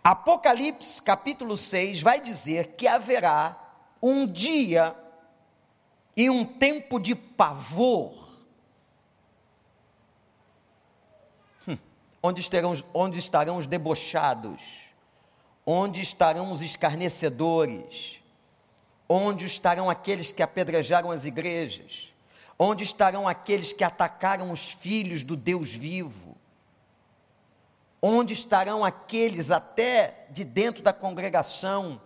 Apocalipse 0.05 1.03
capítulo 1.03 1.57
6 1.57 2.03
vai 2.03 2.21
dizer 2.21 2.75
que 2.77 2.87
haverá 2.87 3.61
um 4.01 4.27
dia 4.27 4.95
e 6.17 6.31
um 6.31 6.45
tempo 6.45 7.01
de 7.01 7.15
pavor, 7.15 8.29
hum, 11.67 11.77
onde, 12.23 12.41
estarão, 12.41 12.73
onde 12.95 13.19
estarão 13.19 13.57
os 13.57 13.67
debochados, 13.67 14.86
onde 15.67 16.01
estarão 16.01 16.53
os 16.53 16.63
escarnecedores, 16.63 18.21
onde 19.09 19.45
estarão 19.45 19.91
aqueles 19.91 20.31
que 20.31 20.43
apedrejaram 20.43 21.11
as 21.11 21.25
igrejas, 21.25 22.15
Onde 22.59 22.85
estarão 22.85 23.29
aqueles 23.29 23.73
que 23.73 23.85
atacaram 23.85 24.51
os 24.51 24.73
filhos 24.73 25.23
do 25.23 25.37
Deus 25.37 25.75
vivo? 25.75 26.37
Onde 28.01 28.33
estarão 28.33 28.85
aqueles, 28.85 29.51
até 29.51 30.27
de 30.31 30.43
dentro 30.43 30.83
da 30.83 30.93
congregação, 30.93 32.01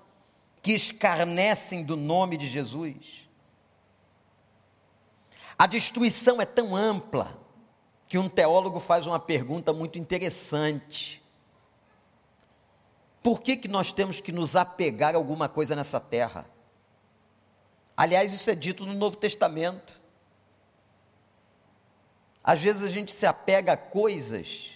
que 0.61 0.73
escarnecem 0.73 1.85
do 1.85 1.97
nome 1.97 2.37
de 2.37 2.49
Jesus? 2.49 3.29
A 5.57 5.67
destruição 5.67 6.41
é 6.41 6.47
tão 6.47 6.75
ampla 6.75 7.39
que 8.09 8.19
um 8.19 8.29
teólogo 8.29 8.81
faz 8.81 9.07
uma 9.07 9.21
pergunta 9.21 9.73
muito 9.73 9.99
interessante. 9.99 11.20
Por 13.23 13.43
que, 13.43 13.57
que 13.57 13.69
nós 13.69 13.93
temos 13.93 14.21
que 14.21 14.33
nos 14.33 14.57
apegar 14.57 15.15
a 15.15 15.19
alguma 15.19 15.49
coisa 15.49 15.77
nessa 15.77 16.01
terra? 16.01 16.47
Aliás, 17.97 18.33
isso 18.33 18.49
é 18.51 18.55
dito 18.55 18.87
no 18.87 18.95
Novo 18.95 19.17
Testamento. 19.17 20.01
Às 22.43 22.63
vezes 22.63 22.83
a 22.83 22.89
gente 22.89 23.13
se 23.13 23.27
apega 23.27 23.75
a 23.75 23.77
coisas 23.77 24.73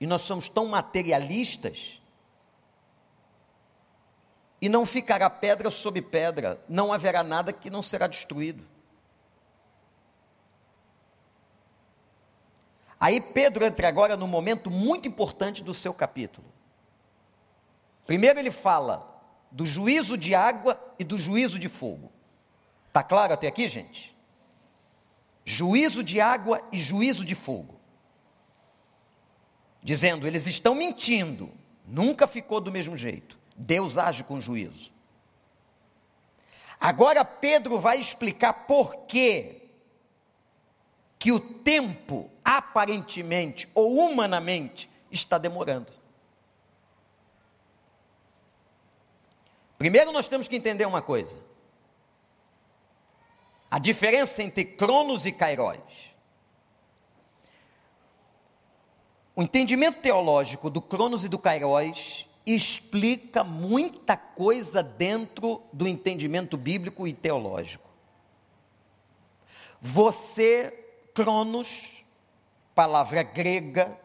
e 0.00 0.06
nós 0.06 0.22
somos 0.22 0.48
tão 0.48 0.66
materialistas 0.66 2.00
e 4.60 4.68
não 4.68 4.84
ficará 4.84 5.28
pedra 5.30 5.70
sobre 5.70 6.02
pedra, 6.02 6.58
não 6.68 6.92
haverá 6.92 7.22
nada 7.22 7.52
que 7.52 7.70
não 7.70 7.82
será 7.82 8.06
destruído. 8.06 8.64
Aí 12.98 13.20
Pedro 13.20 13.64
entra 13.66 13.86
agora 13.86 14.16
no 14.16 14.26
momento 14.26 14.70
muito 14.70 15.06
importante 15.06 15.62
do 15.62 15.74
seu 15.74 15.92
capítulo. 15.92 16.46
Primeiro 18.06 18.38
ele 18.38 18.50
fala 18.50 19.10
do 19.50 19.64
juízo 19.64 20.16
de 20.16 20.34
água 20.34 20.78
e 20.98 21.04
do 21.04 21.16
juízo 21.16 21.58
de 21.58 21.68
fogo. 21.68 22.12
Tá 22.92 23.02
claro 23.02 23.32
até 23.34 23.46
aqui, 23.48 23.66
gente? 23.68 24.14
juízo 25.44 26.02
de 26.02 26.20
água 26.20 26.62
e 26.72 26.78
juízo 26.78 27.24
de 27.24 27.34
fogo. 27.34 27.78
Dizendo, 29.82 30.26
eles 30.26 30.46
estão 30.46 30.74
mentindo, 30.74 31.50
nunca 31.86 32.26
ficou 32.26 32.60
do 32.60 32.72
mesmo 32.72 32.96
jeito. 32.96 33.38
Deus 33.54 33.98
age 33.98 34.24
com 34.24 34.40
juízo. 34.40 34.92
Agora 36.80 37.24
Pedro 37.24 37.78
vai 37.78 38.00
explicar 38.00 38.52
por 38.66 39.04
que 39.06 39.60
que 41.18 41.32
o 41.32 41.40
tempo 41.40 42.30
aparentemente 42.44 43.68
ou 43.74 43.98
humanamente 43.98 44.90
está 45.10 45.38
demorando. 45.38 45.90
Primeiro 49.84 50.12
nós 50.12 50.26
temos 50.26 50.48
que 50.48 50.56
entender 50.56 50.86
uma 50.86 51.02
coisa. 51.02 51.36
A 53.70 53.78
diferença 53.78 54.42
entre 54.42 54.64
Cronos 54.64 55.26
e 55.26 55.30
Kairos. 55.30 56.14
O 59.36 59.42
entendimento 59.42 60.00
teológico 60.00 60.70
do 60.70 60.80
Cronos 60.80 61.22
e 61.22 61.28
do 61.28 61.38
Kairos 61.38 62.26
explica 62.46 63.44
muita 63.44 64.16
coisa 64.16 64.82
dentro 64.82 65.60
do 65.70 65.86
entendimento 65.86 66.56
bíblico 66.56 67.06
e 67.06 67.12
teológico. 67.12 67.90
Você, 69.82 70.72
Cronos, 71.12 72.02
palavra 72.74 73.22
grega, 73.22 74.00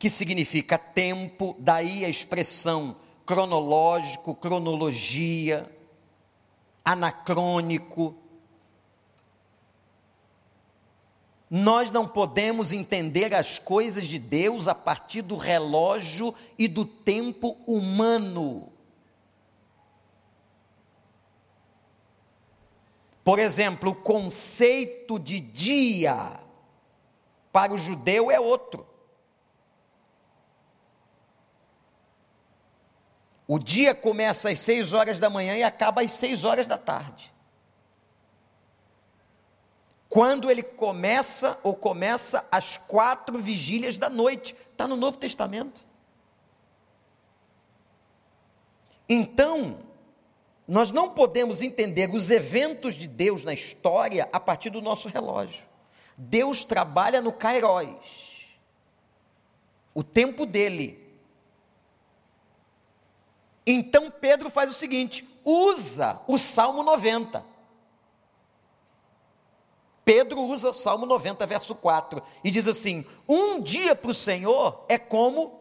que 0.00 0.10
significa 0.10 0.76
tempo, 0.76 1.54
daí 1.60 2.04
a 2.04 2.08
expressão 2.08 2.96
cronológico, 3.30 4.34
cronologia 4.34 5.70
anacrônico. 6.84 8.16
Nós 11.48 11.92
não 11.92 12.08
podemos 12.08 12.72
entender 12.72 13.32
as 13.32 13.56
coisas 13.56 14.08
de 14.08 14.18
Deus 14.18 14.66
a 14.66 14.74
partir 14.74 15.22
do 15.22 15.36
relógio 15.36 16.34
e 16.58 16.66
do 16.66 16.84
tempo 16.84 17.56
humano. 17.68 18.72
Por 23.22 23.38
exemplo, 23.38 23.90
o 23.92 23.94
conceito 23.94 25.20
de 25.20 25.38
dia 25.38 26.40
para 27.52 27.72
o 27.72 27.78
judeu 27.78 28.28
é 28.28 28.40
outro. 28.40 28.89
O 33.52 33.58
dia 33.58 33.96
começa 33.96 34.48
às 34.48 34.60
seis 34.60 34.92
horas 34.92 35.18
da 35.18 35.28
manhã 35.28 35.56
e 35.56 35.64
acaba 35.64 36.02
às 36.02 36.12
seis 36.12 36.44
horas 36.44 36.68
da 36.68 36.78
tarde. 36.78 37.34
Quando 40.08 40.48
ele 40.48 40.62
começa 40.62 41.58
ou 41.64 41.74
começa 41.74 42.46
às 42.48 42.76
quatro 42.76 43.40
vigílias 43.40 43.98
da 43.98 44.08
noite, 44.08 44.54
está 44.70 44.86
no 44.86 44.94
Novo 44.94 45.16
Testamento. 45.16 45.84
Então, 49.08 49.80
nós 50.68 50.92
não 50.92 51.10
podemos 51.10 51.60
entender 51.60 52.08
os 52.08 52.30
eventos 52.30 52.94
de 52.94 53.08
Deus 53.08 53.42
na 53.42 53.52
história 53.52 54.28
a 54.32 54.38
partir 54.38 54.70
do 54.70 54.80
nosso 54.80 55.08
relógio. 55.08 55.66
Deus 56.16 56.62
trabalha 56.62 57.20
no 57.20 57.32
Kairos, 57.32 58.46
o 59.92 60.04
tempo 60.04 60.46
dele. 60.46 61.09
Então 63.66 64.10
Pedro 64.10 64.50
faz 64.50 64.70
o 64.70 64.74
seguinte: 64.74 65.26
usa 65.44 66.20
o 66.26 66.38
Salmo 66.38 66.82
90. 66.82 67.44
Pedro 70.04 70.40
usa 70.40 70.70
o 70.70 70.72
Salmo 70.72 71.06
90, 71.06 71.46
verso 71.46 71.74
4, 71.74 72.22
e 72.42 72.50
diz 72.50 72.66
assim: 72.66 73.04
Um 73.28 73.60
dia 73.60 73.94
para 73.94 74.10
o 74.10 74.14
Senhor 74.14 74.84
é 74.88 74.98
como 74.98 75.60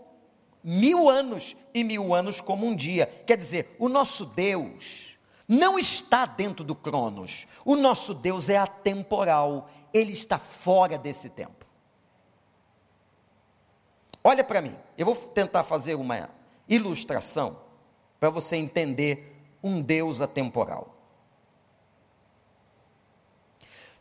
mil 0.64 1.10
anos, 1.10 1.56
e 1.74 1.84
mil 1.84 2.14
anos 2.14 2.42
como 2.42 2.66
um 2.66 2.76
dia. 2.76 3.06
Quer 3.28 3.38
dizer, 3.38 3.76
o 3.78 3.88
nosso 3.88 4.26
Deus 4.26 5.18
não 5.48 5.78
está 5.78 6.26
dentro 6.26 6.64
do 6.64 6.76
Cronos, 6.76 7.48
o 7.66 7.76
nosso 7.76 8.14
Deus 8.14 8.50
é 8.50 8.58
atemporal, 8.58 9.70
ele 9.94 10.14
está 10.14 10.40
fora 10.40 10.98
desse 10.98 11.30
tempo. 11.30 11.66
Olha 14.24 14.44
para 14.44 14.62
mim, 14.62 14.76
eu 14.98 15.06
vou 15.06 15.16
tentar 15.16 15.64
fazer 15.64 15.96
uma 15.96 16.30
ilustração 16.68 17.69
para 18.20 18.30
você 18.30 18.58
entender 18.58 19.36
um 19.64 19.82
Deus 19.82 20.22
atemporal. 20.22 20.96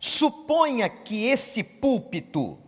Suponha 0.00 0.88
que 0.88 1.26
esse 1.26 1.62
púlpito 1.62 2.58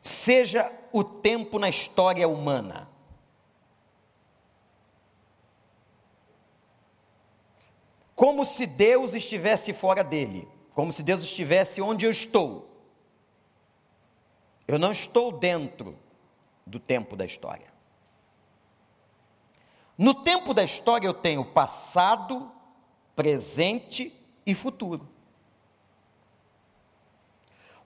seja 0.00 0.70
o 0.92 1.02
tempo 1.02 1.58
na 1.58 1.68
história 1.68 2.28
humana. 2.28 2.88
Como 8.14 8.44
se 8.44 8.66
Deus 8.66 9.14
estivesse 9.14 9.72
fora 9.72 10.04
dele, 10.04 10.48
como 10.74 10.92
se 10.92 11.02
Deus 11.02 11.22
estivesse 11.22 11.80
onde 11.80 12.06
eu 12.06 12.10
estou. 12.10 12.68
Eu 14.66 14.78
não 14.78 14.92
estou 14.92 15.32
dentro 15.32 15.98
do 16.64 16.78
tempo 16.78 17.16
da 17.16 17.24
história. 17.24 17.71
No 20.02 20.14
tempo 20.14 20.52
da 20.52 20.64
história 20.64 21.06
eu 21.06 21.14
tenho 21.14 21.44
passado, 21.44 22.50
presente 23.14 24.12
e 24.44 24.52
futuro. 24.52 25.08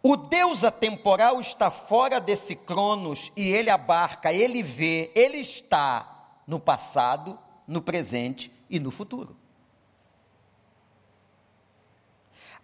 O 0.03 0.17
Deus 0.17 0.65
atemporal 0.65 1.39
está 1.39 1.71
fora 1.71 2.19
desse 2.19 2.57
cronos 2.57 3.31
e 3.37 3.47
ele 3.53 3.69
abarca, 3.69 4.33
ele 4.33 4.63
vê, 4.63 5.13
ele 5.15 5.37
está 5.37 6.41
no 6.47 6.59
passado, 6.59 7.39
no 7.69 7.83
presente 7.83 8.51
e 8.71 8.81
no 8.81 8.91
futuro. 8.91 9.37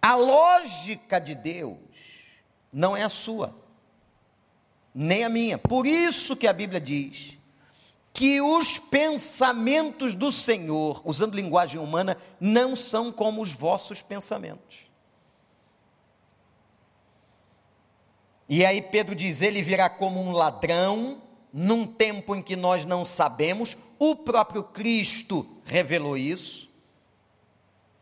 A 0.01 0.15
lógica 0.15 1.21
de 1.21 1.35
Deus 1.35 1.77
não 2.71 2.97
é 2.97 3.03
a 3.03 3.09
sua, 3.09 3.55
nem 4.95 5.23
a 5.23 5.29
minha. 5.29 5.59
Por 5.59 5.85
isso 5.85 6.35
que 6.35 6.47
a 6.47 6.53
Bíblia 6.53 6.81
diz 6.81 7.37
que 8.13 8.39
os 8.39 8.77
pensamentos 8.77 10.13
do 10.13 10.31
Senhor, 10.31 11.01
usando 11.03 11.33
linguagem 11.33 11.81
humana, 11.81 12.15
não 12.39 12.75
são 12.75 13.11
como 13.11 13.41
os 13.41 13.51
vossos 13.51 14.03
pensamentos. 14.03 14.81
E 18.47 18.63
aí 18.63 18.83
Pedro 18.83 19.15
diz: 19.15 19.41
ele 19.41 19.63
virá 19.63 19.89
como 19.89 20.21
um 20.21 20.31
ladrão, 20.31 21.23
num 21.51 21.87
tempo 21.87 22.35
em 22.35 22.41
que 22.41 22.55
nós 22.55 22.85
não 22.85 23.03
sabemos, 23.03 23.75
o 23.97 24.15
próprio 24.15 24.63
Cristo 24.63 25.47
revelou 25.65 26.15
isso, 26.15 26.69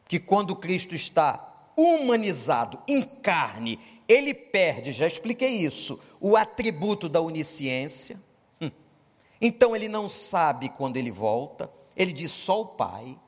que 0.09 0.19
quando 0.19 0.55
Cristo 0.57 0.93
está 0.93 1.71
humanizado 1.75 2.79
em 2.85 3.01
carne, 3.01 3.79
ele 4.09 4.33
perde, 4.33 4.91
já 4.91 5.07
expliquei 5.07 5.49
isso, 5.49 5.97
o 6.19 6.35
atributo 6.35 7.07
da 7.07 7.21
onisciência 7.21 8.19
então 9.41 9.75
ele 9.75 9.87
não 9.87 10.07
sabe 10.07 10.69
quando 10.69 10.97
ele 10.97 11.09
volta, 11.09 11.71
ele 11.95 12.13
diz 12.13 12.31
só 12.31 12.61
o 12.61 12.65
Pai, 12.67 13.19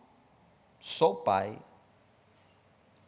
só 0.80 1.12
o 1.12 1.15
Pai. 1.15 1.60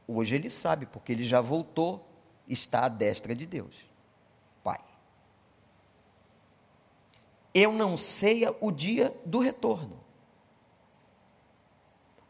Hoje 0.08 0.36
ele 0.36 0.50
sabe, 0.50 0.88
porque 0.88 1.12
ele 1.12 1.24
já 1.24 1.40
voltou, 1.40 2.08
está 2.48 2.86
à 2.86 2.90
destra 2.90 3.36
de 3.36 3.46
Deus, 3.46 3.86
Pai. 4.64 4.84
Eu 7.54 7.72
não 7.72 7.96
sei 7.96 8.44
o 8.60 8.72
dia 8.72 9.16
do 9.24 9.38
retorno. 9.38 10.04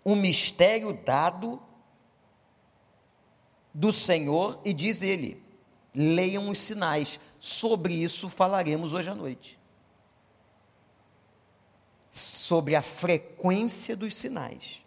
Um 0.06 0.16
mistério 0.16 0.94
dado 0.94 1.62
do 3.74 3.94
Senhor, 3.94 4.60
e 4.64 4.74
diz 4.74 5.02
ele: 5.02 5.44
leiam 5.94 6.50
os 6.50 6.60
sinais. 6.60 7.20
Sobre 7.40 7.94
isso 7.94 8.30
falaremos 8.30 8.94
hoje 8.94 9.10
à 9.10 9.16
noite 9.16 9.60
sobre 12.16 12.78
a 12.78 12.82
frequência 12.82 13.94
dos 13.94 14.16
sinais. 14.16 14.82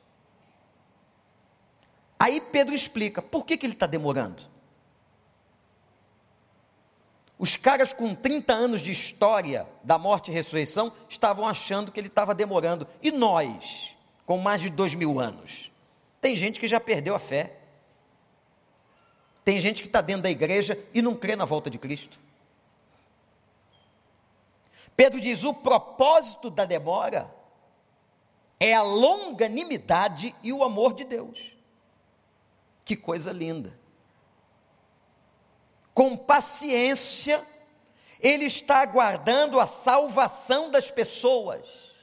Aí 2.18 2.40
Pedro 2.40 2.74
explica 2.74 3.20
por 3.20 3.44
que, 3.44 3.58
que 3.58 3.66
ele 3.66 3.74
está 3.74 3.86
demorando. 3.86 4.42
Os 7.38 7.54
caras 7.54 7.92
com 7.92 8.14
30 8.14 8.54
anos 8.54 8.80
de 8.80 8.90
história 8.90 9.66
da 9.84 9.98
morte 9.98 10.30
e 10.30 10.34
ressurreição 10.34 10.90
estavam 11.06 11.46
achando 11.46 11.92
que 11.92 12.00
ele 12.00 12.08
estava 12.08 12.34
demorando. 12.34 12.88
E 13.02 13.12
nós, 13.12 13.94
com 14.24 14.38
mais 14.38 14.62
de 14.62 14.70
dois 14.70 14.94
mil 14.94 15.20
anos? 15.20 15.70
Tem 16.22 16.34
gente 16.34 16.58
que 16.58 16.66
já 16.66 16.80
perdeu 16.80 17.14
a 17.14 17.18
fé. 17.18 17.58
Tem 19.44 19.60
gente 19.60 19.82
que 19.82 19.88
está 19.88 20.00
dentro 20.00 20.22
da 20.22 20.30
igreja 20.30 20.82
e 20.94 21.02
não 21.02 21.14
crê 21.14 21.36
na 21.36 21.44
volta 21.44 21.68
de 21.68 21.78
Cristo. 21.78 22.18
Pedro 24.98 25.20
diz: 25.20 25.44
o 25.44 25.54
propósito 25.54 26.50
da 26.50 26.64
demora 26.64 27.32
é 28.58 28.74
a 28.74 28.82
longanimidade 28.82 30.34
e 30.42 30.52
o 30.52 30.64
amor 30.64 30.92
de 30.92 31.04
Deus. 31.04 31.52
Que 32.84 32.96
coisa 32.96 33.30
linda. 33.30 33.78
Com 35.94 36.16
paciência, 36.16 37.46
Ele 38.18 38.46
está 38.46 38.80
aguardando 38.80 39.60
a 39.60 39.68
salvação 39.68 40.68
das 40.68 40.90
pessoas. 40.90 41.94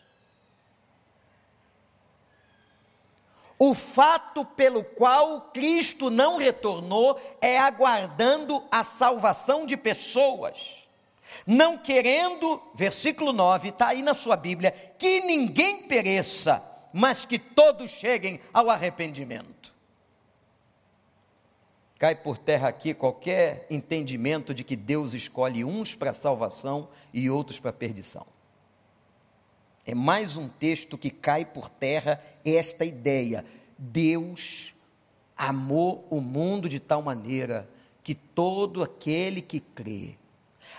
O 3.60 3.76
fato 3.76 4.46
pelo 4.46 4.86
qual 4.86 5.52
Cristo 5.52 6.10
não 6.10 6.38
retornou 6.38 7.20
é 7.42 7.60
aguardando 7.60 8.64
a 8.72 8.86
salvação 8.86 9.66
de 9.66 9.76
pessoas 9.76 10.85
não 11.46 11.78
querendo, 11.78 12.62
versículo 12.74 13.34
9, 13.34 13.70
está 13.70 13.88
aí 13.88 14.02
na 14.02 14.14
sua 14.14 14.36
Bíblia, 14.36 14.72
que 14.98 15.22
ninguém 15.22 15.88
pereça, 15.88 16.64
mas 16.94 17.26
que 17.26 17.38
todos 17.38 17.92
cheguem 17.92 18.40
ao 18.54 18.70
arrependimento. 18.70 19.74
Cai 21.98 22.16
por 22.16 22.38
terra 22.38 22.68
aqui 22.68 22.94
qualquer 22.94 23.66
entendimento 23.70 24.54
de 24.54 24.64
que 24.64 24.76
Deus 24.76 25.14
escolhe 25.14 25.64
uns 25.64 25.96
para 25.96 26.14
salvação 26.14 26.90
e 27.14 27.30
outros 27.30 27.60
para 27.60 27.72
perdição. 27.72 28.26
É 29.86 29.94
mais 29.94 30.36
um 30.36 30.50
texto 30.50 30.98
que 30.98 31.10
cai 31.10 31.46
por 31.46 31.70
terra 31.70 32.22
esta 32.44 32.84
ideia. 32.84 33.46
Deus 33.78 34.74
amou 35.38 36.06
o 36.10 36.20
mundo 36.20 36.68
de 36.68 36.80
tal 36.80 37.02
maneira 37.02 37.70
que 38.04 38.16
todo 38.16 38.84
aquele 38.84 39.42
que 39.42 39.60
crê 39.60 40.18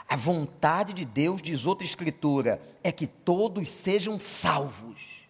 a 0.09 0.14
vontade 0.14 0.92
de 0.92 1.05
Deus, 1.05 1.42
diz 1.42 1.66
outra 1.66 1.85
escritura, 1.85 2.62
é 2.83 2.92
que 2.92 3.07
todos 3.07 3.71
sejam 3.71 4.21
salvos. 4.21 5.27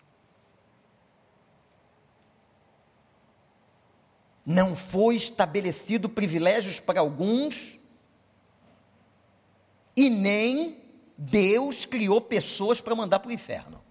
Não 4.44 4.76
foi 4.76 5.16
estabelecido 5.16 6.08
privilégios 6.08 6.78
para 6.78 7.00
alguns, 7.00 7.78
e 9.96 10.10
nem 10.10 10.84
Deus 11.16 11.86
criou 11.86 12.20
pessoas 12.20 12.80
para 12.80 12.94
mandar 12.94 13.20
para 13.20 13.30
o 13.30 13.32
inferno. 13.32 13.82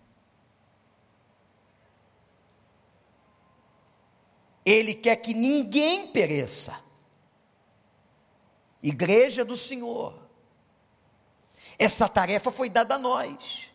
Ele 4.63 4.93
quer 4.93 5.15
que 5.17 5.33
ninguém 5.33 6.07
pereça. 6.07 6.79
Igreja 8.81 9.43
do 9.43 9.57
Senhor 9.57 10.24
essa 11.77 12.07
tarefa 12.07 12.51
foi 12.51 12.69
dada 12.69 12.95
a 12.95 12.99
nós. 12.99 13.69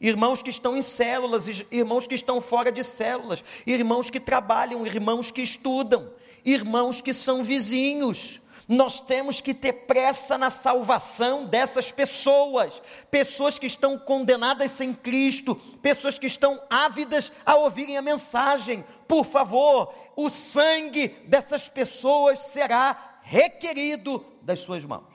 Irmãos 0.00 0.42
que 0.42 0.48
estão 0.48 0.76
em 0.76 0.82
células, 0.82 1.46
irmãos 1.70 2.06
que 2.06 2.14
estão 2.14 2.40
fora 2.40 2.72
de 2.72 2.82
células, 2.82 3.44
irmãos 3.66 4.08
que 4.08 4.18
trabalham, 4.18 4.86
irmãos 4.86 5.30
que 5.30 5.42
estudam, 5.42 6.10
irmãos 6.42 7.02
que 7.02 7.12
são 7.12 7.44
vizinhos. 7.44 8.40
Nós 8.66 9.00
temos 9.00 9.40
que 9.40 9.52
ter 9.52 9.72
pressa 9.72 10.38
na 10.38 10.48
salvação 10.48 11.44
dessas 11.44 11.90
pessoas, 11.90 12.80
pessoas 13.10 13.58
que 13.58 13.66
estão 13.66 13.98
condenadas 13.98 14.70
sem 14.70 14.94
Cristo, 14.94 15.56
pessoas 15.82 16.18
que 16.18 16.28
estão 16.28 16.62
ávidas 16.70 17.32
a 17.44 17.56
ouvirem 17.56 17.98
a 17.98 18.02
mensagem. 18.02 18.84
Por 19.08 19.26
favor, 19.26 19.92
o 20.16 20.30
sangue 20.30 21.08
dessas 21.26 21.68
pessoas 21.68 22.38
será 22.38 23.18
requerido 23.22 24.24
das 24.40 24.60
suas 24.60 24.84
mãos. 24.84 25.09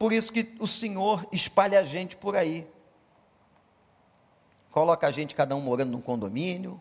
Por 0.00 0.14
isso 0.14 0.32
que 0.32 0.56
o 0.58 0.66
Senhor 0.66 1.26
espalha 1.30 1.78
a 1.78 1.84
gente 1.84 2.16
por 2.16 2.34
aí. 2.34 2.66
Coloca 4.70 5.06
a 5.06 5.10
gente, 5.10 5.34
cada 5.34 5.54
um 5.54 5.60
morando 5.60 5.92
num 5.92 6.00
condomínio, 6.00 6.80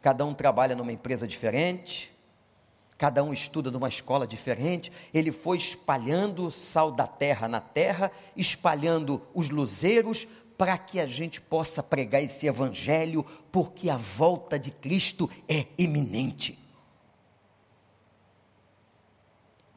cada 0.00 0.24
um 0.24 0.32
trabalha 0.32 0.76
numa 0.76 0.92
empresa 0.92 1.26
diferente, 1.26 2.16
cada 2.96 3.24
um 3.24 3.32
estuda 3.32 3.68
numa 3.68 3.88
escola 3.88 4.28
diferente. 4.28 4.92
Ele 5.12 5.32
foi 5.32 5.56
espalhando 5.56 6.52
sal 6.52 6.92
da 6.92 7.04
terra 7.04 7.48
na 7.48 7.60
terra, 7.60 8.12
espalhando 8.36 9.20
os 9.34 9.50
luzeiros, 9.50 10.28
para 10.56 10.78
que 10.78 11.00
a 11.00 11.08
gente 11.08 11.40
possa 11.40 11.82
pregar 11.82 12.22
esse 12.22 12.46
evangelho, 12.46 13.26
porque 13.50 13.90
a 13.90 13.96
volta 13.96 14.56
de 14.56 14.70
Cristo 14.70 15.28
é 15.48 15.66
iminente. 15.76 16.56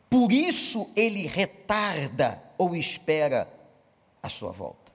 Por 0.07 0.31
isso 0.31 0.91
ele 0.95 1.25
retarda 1.25 2.42
ou 2.57 2.75
espera 2.75 3.47
a 4.21 4.29
sua 4.29 4.51
volta. 4.51 4.91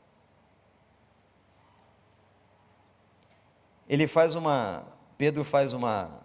Ele 3.88 4.06
faz 4.06 4.34
uma, 4.34 4.84
Pedro 5.16 5.44
faz 5.44 5.72
uma 5.72 6.20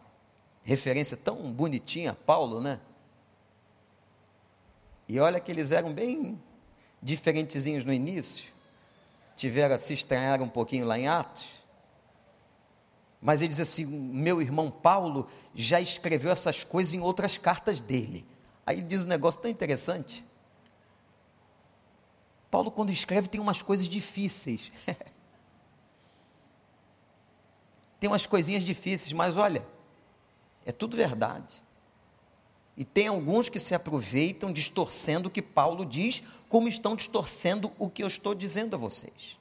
referência 0.64 1.16
tão 1.16 1.52
bonitinha 1.52 2.12
a 2.12 2.16
Paulo, 2.16 2.62
né? 2.62 2.80
E 5.08 5.20
olha 5.20 5.40
que 5.40 5.52
eles 5.52 5.72
eram 5.72 5.94
bem 5.94 6.42
diferentezinhos 7.02 7.84
no 7.84 7.94
início, 7.94 8.52
tiveram 9.36 9.78
se 9.80 9.94
estranhar 9.94 10.42
um 10.42 10.50
pouquinho 10.50 10.86
lá 10.86 10.98
em 10.98 11.08
Atos. 11.08 11.46
Mas 13.22 13.42
ele 13.42 13.50
diz 13.50 13.60
assim: 13.60 13.86
meu 13.86 14.42
irmão 14.42 14.70
Paulo 14.70 15.30
já 15.56 15.80
escreveu 15.80 16.32
essas 16.32 16.64
coisas 16.64 16.94
em 16.94 17.00
outras 17.00 17.38
cartas 17.38 17.80
dele. 17.80 18.26
Aí 18.66 18.82
diz 18.82 19.06
um 19.06 19.08
negócio 19.08 19.42
tão 19.42 19.52
interessante. 19.52 20.26
Paulo, 22.54 22.70
quando 22.70 22.92
escreve, 22.92 23.28
tem 23.28 23.42
umas 23.42 23.64
coisas 23.64 23.90
difíceis. 23.90 24.72
tem 28.00 28.08
umas 28.08 28.28
coisinhas 28.28 28.64
difíceis, 28.64 29.12
mas 29.12 29.38
olha, 29.38 29.66
é 30.64 30.72
tudo 30.72 30.96
verdade. 30.96 31.52
E 32.78 32.86
tem 32.86 33.08
alguns 33.08 33.50
que 33.50 33.60
se 33.60 33.74
aproveitam 33.74 34.54
distorcendo 34.54 35.30
o 35.30 35.32
que 35.32 35.42
Paulo 35.42 35.84
diz, 35.84 36.22
como 36.48 36.68
estão 36.68 36.96
distorcendo 36.96 37.72
o 37.80 37.90
que 37.90 38.04
eu 38.04 38.08
estou 38.08 38.36
dizendo 38.36 38.76
a 38.76 38.78
vocês. 38.78 39.36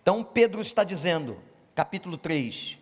Então 0.00 0.22
Pedro 0.22 0.60
está 0.60 0.84
dizendo, 0.84 1.36
capítulo 1.74 2.16
3: 2.16 2.78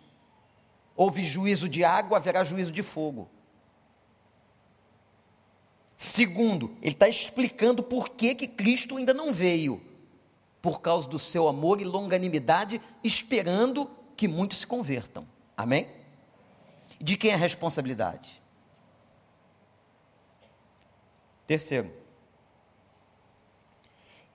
houve 0.95 1.23
juízo 1.23 1.67
de 1.67 1.83
água, 1.83 2.17
haverá 2.17 2.43
juízo 2.43 2.71
de 2.71 2.83
fogo. 2.83 3.27
Segundo, 5.97 6.77
ele 6.79 6.93
está 6.93 7.09
explicando 7.09 7.81
por 7.81 8.09
que, 8.09 8.35
que 8.35 8.47
Cristo 8.47 8.97
ainda 8.97 9.15
não 9.15 9.33
veio. 9.33 9.81
Por 10.61 10.79
causa 10.79 11.09
do 11.09 11.17
seu 11.17 11.47
amor 11.47 11.81
e 11.81 11.83
longanimidade, 11.83 12.79
esperando 13.03 13.89
que 14.15 14.27
muitos 14.27 14.59
se 14.59 14.67
convertam. 14.67 15.27
Amém? 15.55 15.87
De 17.01 17.17
quem 17.17 17.31
é 17.31 17.33
a 17.33 17.37
responsabilidade? 17.37 18.39
Terceiro, 21.47 21.91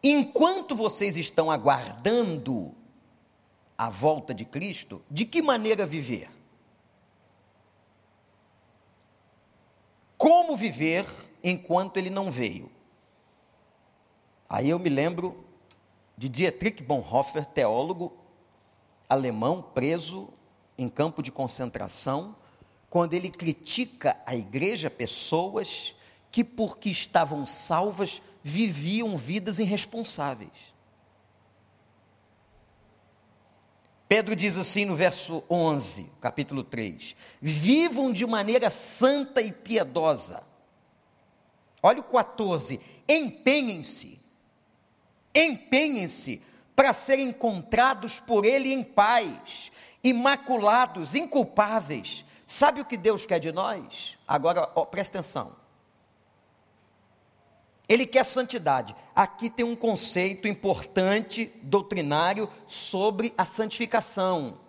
enquanto 0.03 0.75
vocês 0.75 1.16
estão 1.16 1.51
aguardando 1.51 2.75
a 3.77 3.88
volta 3.88 4.35
de 4.35 4.44
Cristo, 4.44 5.03
de 5.09 5.25
que 5.25 5.42
maneira 5.42 5.87
viver? 5.87 6.31
Como 10.16 10.57
viver 10.57 11.05
enquanto 11.42 11.96
ele 11.96 12.11
não 12.11 12.31
veio? 12.31 12.70
Aí 14.48 14.68
eu 14.68 14.78
me 14.78 14.88
lembro 14.88 15.44
de 16.16 16.28
Dietrich 16.28 16.83
Bonhoeffer, 16.83 17.46
teólogo 17.46 18.16
alemão, 19.09 19.62
preso 19.62 20.28
em 20.76 20.88
campo 20.88 21.22
de 21.22 21.31
concentração, 21.31 22.37
quando 22.88 23.14
ele 23.14 23.31
critica 23.31 24.16
a 24.26 24.35
igreja, 24.35 24.90
pessoas 24.90 25.94
que, 26.31 26.44
porque 26.44 26.90
estavam 26.90 27.44
salvas, 27.46 28.20
viviam 28.42 29.16
vidas 29.16 29.59
irresponsáveis. 29.59 30.72
Pedro 34.09 34.37
diz 34.37 34.59
assim 34.59 34.85
no 34.85 34.94
verso 34.94 35.42
11, 35.48 36.11
capítulo 36.20 36.62
3: 36.62 37.16
Vivam 37.40 38.12
de 38.12 38.26
maneira 38.26 38.68
santa 38.68 39.40
e 39.40 39.50
piedosa. 39.50 40.42
Olha 41.83 42.01
o 42.01 42.05
14: 42.05 42.81
Empenhem-se, 43.09 44.21
empenhem-se 45.35 46.42
para 46.77 46.95
serem 46.95 47.29
encontrados 47.29 48.21
por 48.21 48.45
Ele 48.45 48.73
em 48.73 48.85
paz, 48.85 49.73
imaculados, 50.03 51.14
inculpáveis, 51.14 52.25
Sabe 52.53 52.83
o 52.83 52.85
que 52.85 52.99
Deus 52.99 53.25
quer 53.25 53.38
de 53.38 53.51
nós? 53.51 54.18
Agora, 54.29 54.71
ó, 54.75 54.85
presta 54.85 55.16
atenção. 55.18 55.57
Ele 57.88 58.07
quer 58.07 58.27
santidade. 58.27 58.95
Aqui 59.14 59.49
tem 59.49 59.64
um 59.64 59.75
conceito 59.75 60.47
importante, 60.47 61.47
doutrinário, 61.62 62.47
sobre 62.66 63.33
a 63.38 63.47
santificação. 63.47 64.61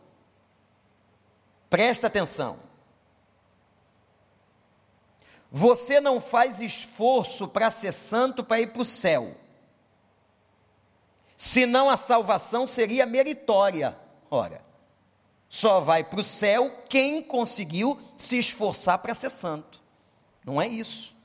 Presta 1.69 2.07
atenção. 2.07 2.57
Você 5.55 6.01
não 6.01 6.19
faz 6.19 6.59
esforço 6.59 7.47
para 7.47 7.69
ser 7.69 7.91
santo 7.91 8.43
para 8.43 8.59
ir 8.59 8.73
para 8.73 8.81
o 8.81 8.85
céu. 8.85 9.35
Senão 11.37 11.91
a 11.91 11.95
salvação 11.95 12.65
seria 12.65 13.05
meritória. 13.05 13.95
Ora, 14.31 14.65
só 15.47 15.79
vai 15.79 16.03
para 16.03 16.21
o 16.21 16.23
céu 16.23 16.83
quem 16.89 17.21
conseguiu 17.21 18.01
se 18.17 18.39
esforçar 18.39 18.97
para 18.97 19.13
ser 19.13 19.29
santo. 19.29 19.79
Não 20.43 20.59
é 20.59 20.67
isso. 20.67 21.15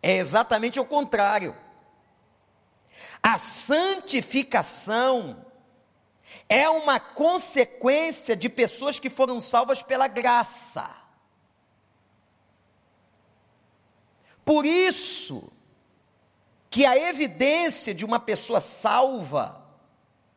É 0.00 0.18
exatamente 0.18 0.78
o 0.78 0.84
contrário. 0.84 1.56
A 3.20 3.36
santificação 3.36 5.44
é 6.48 6.68
uma 6.68 7.00
consequência 7.00 8.36
de 8.36 8.48
pessoas 8.48 9.00
que 9.00 9.10
foram 9.10 9.40
salvas 9.40 9.82
pela 9.82 10.06
graça. 10.06 10.99
Por 14.44 14.64
isso 14.64 15.52
que 16.68 16.86
a 16.86 16.96
evidência 16.96 17.92
de 17.92 18.04
uma 18.04 18.20
pessoa 18.20 18.60
salva 18.60 19.60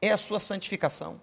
é 0.01 0.11
a 0.11 0.17
sua 0.17 0.39
santificação. 0.39 1.21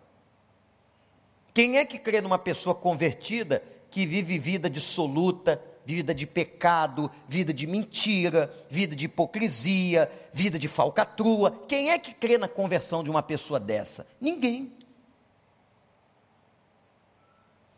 Quem 1.52 1.78
é 1.78 1.84
que 1.84 1.98
crê 1.98 2.20
numa 2.20 2.38
pessoa 2.38 2.74
convertida 2.74 3.62
que 3.90 4.06
vive 4.06 4.38
vida 4.38 4.70
dissoluta, 4.70 5.62
vida 5.84 6.14
de 6.14 6.26
pecado, 6.26 7.10
vida 7.28 7.52
de 7.52 7.66
mentira, 7.66 8.54
vida 8.70 8.94
de 8.94 9.06
hipocrisia, 9.06 10.10
vida 10.32 10.58
de 10.58 10.68
falcatrua? 10.68 11.64
Quem 11.66 11.90
é 11.90 11.98
que 11.98 12.14
crê 12.14 12.38
na 12.38 12.48
conversão 12.48 13.02
de 13.02 13.10
uma 13.10 13.22
pessoa 13.22 13.58
dessa? 13.58 14.06
Ninguém. 14.20 14.72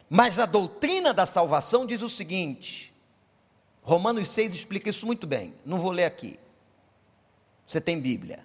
Mas 0.09 0.39
a 0.39 0.45
doutrina 0.45 1.15
da 1.15 1.25
salvação 1.25 1.87
diz 1.87 2.03
o 2.03 2.09
seguinte: 2.09 2.92
Romanos 3.83 4.31
6 4.31 4.55
explica 4.55 4.89
isso 4.89 5.05
muito 5.05 5.27
bem, 5.27 5.55
não 5.65 5.79
vou 5.79 5.91
ler 5.91 6.05
aqui. 6.05 6.39
Você 7.67 7.81
tem 7.81 8.01
Bíblia. 8.01 8.45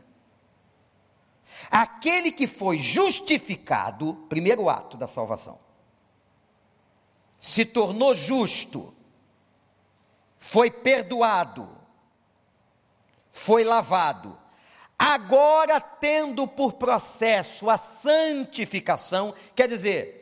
Aquele 1.70 2.32
que 2.32 2.48
foi 2.48 2.80
justificado, 2.80 4.26
primeiro 4.28 4.70
ato 4.70 4.98
da 4.98 5.08
salvação, 5.08 5.60
se 7.38 7.64
tornou 7.66 8.14
justo, 8.16 8.94
foi 10.38 10.72
perdoado, 10.72 11.70
foi 13.30 13.64
lavado, 13.64 14.38
agora 14.98 15.80
tendo 15.80 16.48
por 16.48 16.74
processo 16.74 17.70
a 17.70 17.78
santificação, 17.78 19.34
quer 19.56 19.68
dizer, 19.68 20.18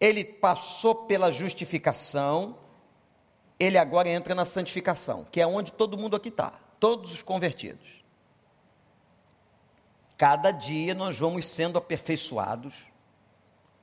ele 0.00 0.24
passou 0.24 1.06
pela 1.06 1.30
justificação, 1.30 2.58
ele 3.58 3.78
agora 3.78 4.08
entra 4.08 4.34
na 4.34 4.44
santificação, 4.44 5.26
que 5.30 5.40
é 5.40 5.46
onde 5.46 5.72
todo 5.72 5.98
mundo 5.98 6.16
aqui 6.16 6.28
está, 6.28 6.52
todos 6.80 7.12
os 7.12 7.22
convertidos. 7.22 8.04
Cada 10.16 10.50
dia 10.50 10.94
nós 10.94 11.18
vamos 11.18 11.46
sendo 11.46 11.78
aperfeiçoados, 11.78 12.86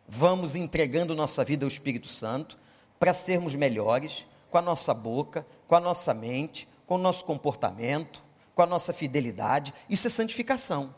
vamos 0.07 0.55
entregando 0.55 1.15
nossa 1.15 1.43
vida 1.43 1.65
ao 1.65 1.69
Espírito 1.69 2.07
Santo 2.07 2.57
para 2.99 3.13
sermos 3.13 3.55
melhores 3.55 4.25
com 4.49 4.57
a 4.57 4.62
nossa 4.62 4.93
boca, 4.93 5.45
com 5.67 5.75
a 5.75 5.79
nossa 5.79 6.13
mente, 6.13 6.67
com 6.86 6.95
o 6.95 6.97
nosso 6.97 7.23
comportamento, 7.25 8.21
com 8.53 8.62
a 8.62 8.65
nossa 8.65 8.93
fidelidade. 8.93 9.73
Isso 9.89 10.07
é 10.07 10.10
santificação. 10.10 10.93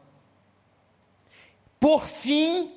Por 1.80 2.06
fim, 2.06 2.74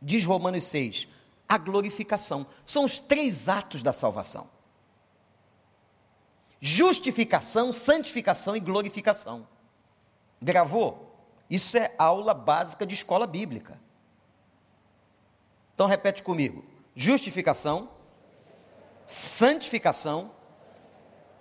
diz 0.00 0.24
Romanos 0.24 0.64
6, 0.64 1.08
a 1.48 1.56
glorificação. 1.58 2.46
São 2.64 2.84
os 2.84 2.98
três 3.00 3.48
atos 3.48 3.82
da 3.82 3.92
salvação: 3.92 4.48
justificação, 6.60 7.72
santificação 7.72 8.56
e 8.56 8.60
glorificação. 8.60 9.46
Gravou? 10.40 11.08
Isso 11.48 11.76
é 11.76 11.94
aula 11.96 12.34
básica 12.34 12.86
de 12.86 12.94
escola 12.94 13.26
bíblica. 13.26 13.78
Então 15.74 15.86
repete 15.86 16.22
comigo: 16.22 16.64
justificação, 16.94 17.88
santificação 19.04 20.32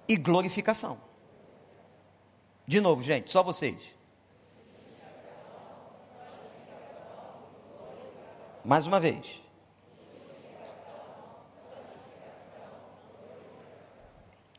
e 0.07 0.15
glorificação. 0.15 1.01
De 2.65 2.79
novo, 2.79 3.01
gente, 3.01 3.31
só 3.31 3.41
vocês. 3.41 3.77
Mais 8.63 8.85
uma 8.85 8.99
vez. 8.99 9.41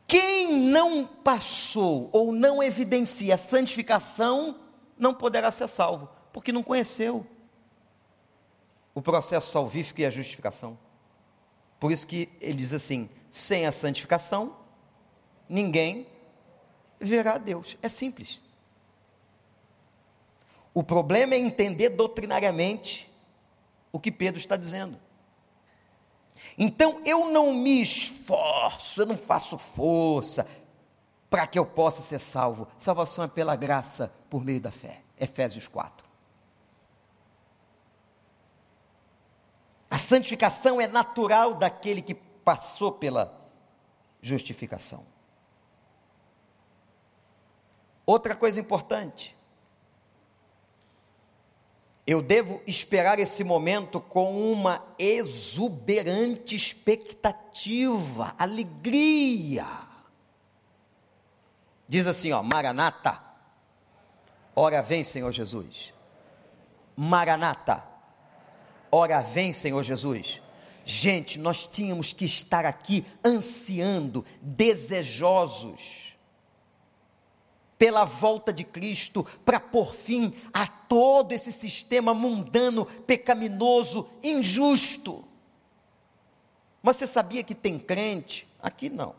Quem 0.09 0.51
não 0.57 1.05
passou 1.05 2.09
ou 2.11 2.31
não 2.31 2.63
evidencia 2.63 3.35
a 3.35 3.37
santificação, 3.37 4.59
não 4.97 5.13
poderá 5.13 5.51
ser 5.51 5.67
salvo, 5.67 6.09
porque 6.33 6.51
não 6.51 6.63
conheceu 6.63 7.27
o 8.95 9.03
processo 9.03 9.51
salvífico 9.51 10.01
e 10.01 10.05
a 10.07 10.09
justificação. 10.09 10.75
Por 11.79 11.91
isso 11.91 12.07
que 12.07 12.27
ele 12.41 12.55
diz 12.55 12.73
assim: 12.73 13.07
sem 13.29 13.67
a 13.67 13.71
santificação, 13.71 14.57
ninguém 15.47 16.07
verá 16.99 17.35
a 17.35 17.37
Deus. 17.37 17.77
É 17.79 17.87
simples. 17.87 18.41
O 20.73 20.81
problema 20.81 21.35
é 21.35 21.37
entender 21.37 21.89
doutrinariamente 21.89 23.07
o 23.91 23.99
que 23.99 24.11
Pedro 24.11 24.39
está 24.39 24.57
dizendo. 24.57 24.99
Então 26.61 27.01
eu 27.05 27.31
não 27.31 27.53
me 27.53 27.81
esforço, 27.81 29.01
eu 29.01 29.05
não 29.05 29.17
faço 29.17 29.57
força 29.57 30.45
para 31.29 31.47
que 31.47 31.57
eu 31.57 31.65
possa 31.65 32.01
ser 32.01 32.19
salvo. 32.19 32.67
Salvação 32.77 33.23
é 33.23 33.29
pela 33.29 33.55
graça 33.55 34.13
por 34.29 34.43
meio 34.43 34.59
da 34.59 34.69
fé. 34.69 35.01
Efésios 35.17 35.67
4. 35.67 36.05
A 39.89 39.97
santificação 39.97 40.81
é 40.81 40.87
natural 40.87 41.55
daquele 41.55 42.01
que 42.01 42.13
passou 42.13 42.91
pela 42.91 43.39
justificação. 44.21 45.05
Outra 48.05 48.35
coisa 48.35 48.59
importante, 48.59 49.37
eu 52.09 52.23
devo 52.23 52.59
esperar 52.65 53.19
esse 53.19 53.43
momento 53.43 54.01
com 54.01 54.51
uma 54.51 54.83
exuberante 54.97 56.55
expectativa, 56.55 58.33
alegria. 58.35 59.67
Diz 61.87 62.07
assim, 62.07 62.31
ó, 62.31 62.41
Maranata. 62.41 63.21
Ora 64.55 64.81
vem, 64.81 65.03
Senhor 65.03 65.31
Jesus. 65.31 65.93
Maranata. 66.97 67.83
Ora 68.91 69.21
vem, 69.21 69.53
Senhor 69.53 69.83
Jesus. 69.83 70.41
Gente, 70.83 71.37
nós 71.37 71.67
tínhamos 71.67 72.11
que 72.11 72.25
estar 72.25 72.65
aqui 72.65 73.05
ansiando, 73.23 74.25
desejosos 74.41 76.08
pela 77.79 78.03
volta 78.03 78.51
de 78.51 78.65
Cristo, 78.65 79.25
para 79.45 79.57
pôr 79.57 79.95
fim 79.95 80.33
a 80.53 80.67
todo 80.67 81.31
esse 81.31 81.49
sistema 81.53 82.13
mundano, 82.13 82.85
pecaminoso, 82.85 84.09
injusto. 84.21 85.23
Mas 86.83 86.97
você 86.97 87.07
sabia 87.07 87.41
que 87.41 87.55
tem 87.55 87.79
crente? 87.79 88.45
Aqui 88.61 88.89
não. 88.89 89.15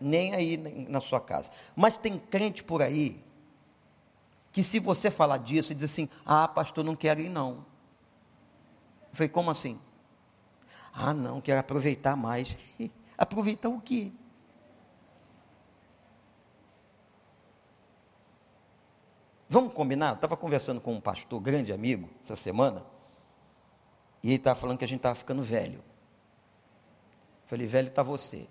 Nem 0.00 0.34
aí 0.34 0.56
na 0.88 1.00
sua 1.02 1.20
casa. 1.20 1.50
Mas 1.76 1.98
tem 1.98 2.18
crente 2.18 2.64
por 2.64 2.80
aí 2.80 3.22
que 4.50 4.62
se 4.62 4.80
você 4.80 5.10
falar 5.10 5.36
disso, 5.36 5.74
diz 5.74 5.84
assim: 5.84 6.08
"Ah, 6.24 6.48
pastor, 6.48 6.82
não 6.82 6.96
quero 6.96 7.20
ir 7.20 7.28
não". 7.28 7.64
Eu 9.10 9.16
falei: 9.16 9.28
"Como 9.28 9.50
assim?" 9.50 9.78
"Ah, 10.94 11.12
não, 11.12 11.42
quero 11.42 11.60
aproveitar 11.60 12.16
mais". 12.16 12.56
aproveitar 13.18 13.68
o 13.68 13.80
quê? 13.82 14.12
Vamos 19.48 19.72
combinar? 19.72 20.14
estava 20.14 20.36
conversando 20.36 20.80
com 20.80 20.94
um 20.94 21.00
pastor, 21.00 21.40
grande 21.40 21.72
amigo, 21.72 22.08
essa 22.20 22.34
semana, 22.34 22.84
e 24.22 24.28
ele 24.28 24.36
estava 24.36 24.58
falando 24.58 24.78
que 24.78 24.84
a 24.84 24.88
gente 24.88 24.98
estava 24.98 25.14
ficando 25.14 25.42
velho. 25.42 25.82
falei, 27.46 27.66
velho 27.66 27.88
está 27.88 28.02
você. 28.02 28.48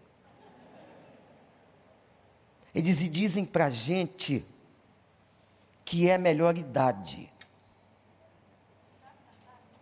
Eles 2.73 2.97
dizem 3.09 3.45
para 3.45 3.65
a 3.65 3.69
gente 3.69 4.45
que 5.83 6.09
é 6.09 6.15
a 6.15 6.19
melhor 6.19 6.57
idade. 6.57 7.31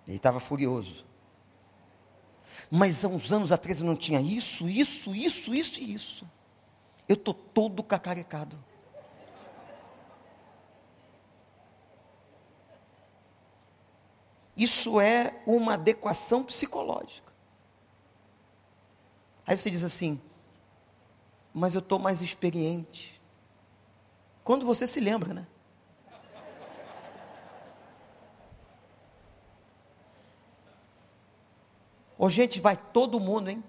Ele 0.08 0.18
estava 0.18 0.40
furioso. 0.40 1.06
Mas 2.70 3.06
há 3.06 3.08
uns 3.08 3.32
anos 3.32 3.52
atrás 3.52 3.80
eu 3.80 3.86
não 3.86 3.96
tinha 3.96 4.20
isso, 4.20 4.68
isso, 4.68 5.16
isso, 5.16 5.54
isso 5.54 5.80
e 5.80 5.94
isso. 5.94 6.30
Eu 7.08 7.16
estou 7.16 7.34
todo 7.34 7.84
cacarecado. 7.84 8.58
Isso 14.56 15.00
é 15.02 15.42
uma 15.46 15.74
adequação 15.74 16.44
psicológica. 16.44 17.34
Aí 19.46 19.58
você 19.58 19.70
diz 19.70 19.84
assim, 19.84 20.22
mas 21.54 21.76
eu 21.76 21.80
estou 21.80 22.00
mais 22.00 22.22
experiente. 22.22 23.22
Quando 24.44 24.66
você 24.66 24.86
se 24.88 25.00
lembra, 25.00 25.34
né? 25.34 25.48
Ô 32.18 32.30
gente, 32.30 32.60
vai 32.60 32.78
todo 32.78 33.20
mundo, 33.20 33.50
hein? 33.50 33.64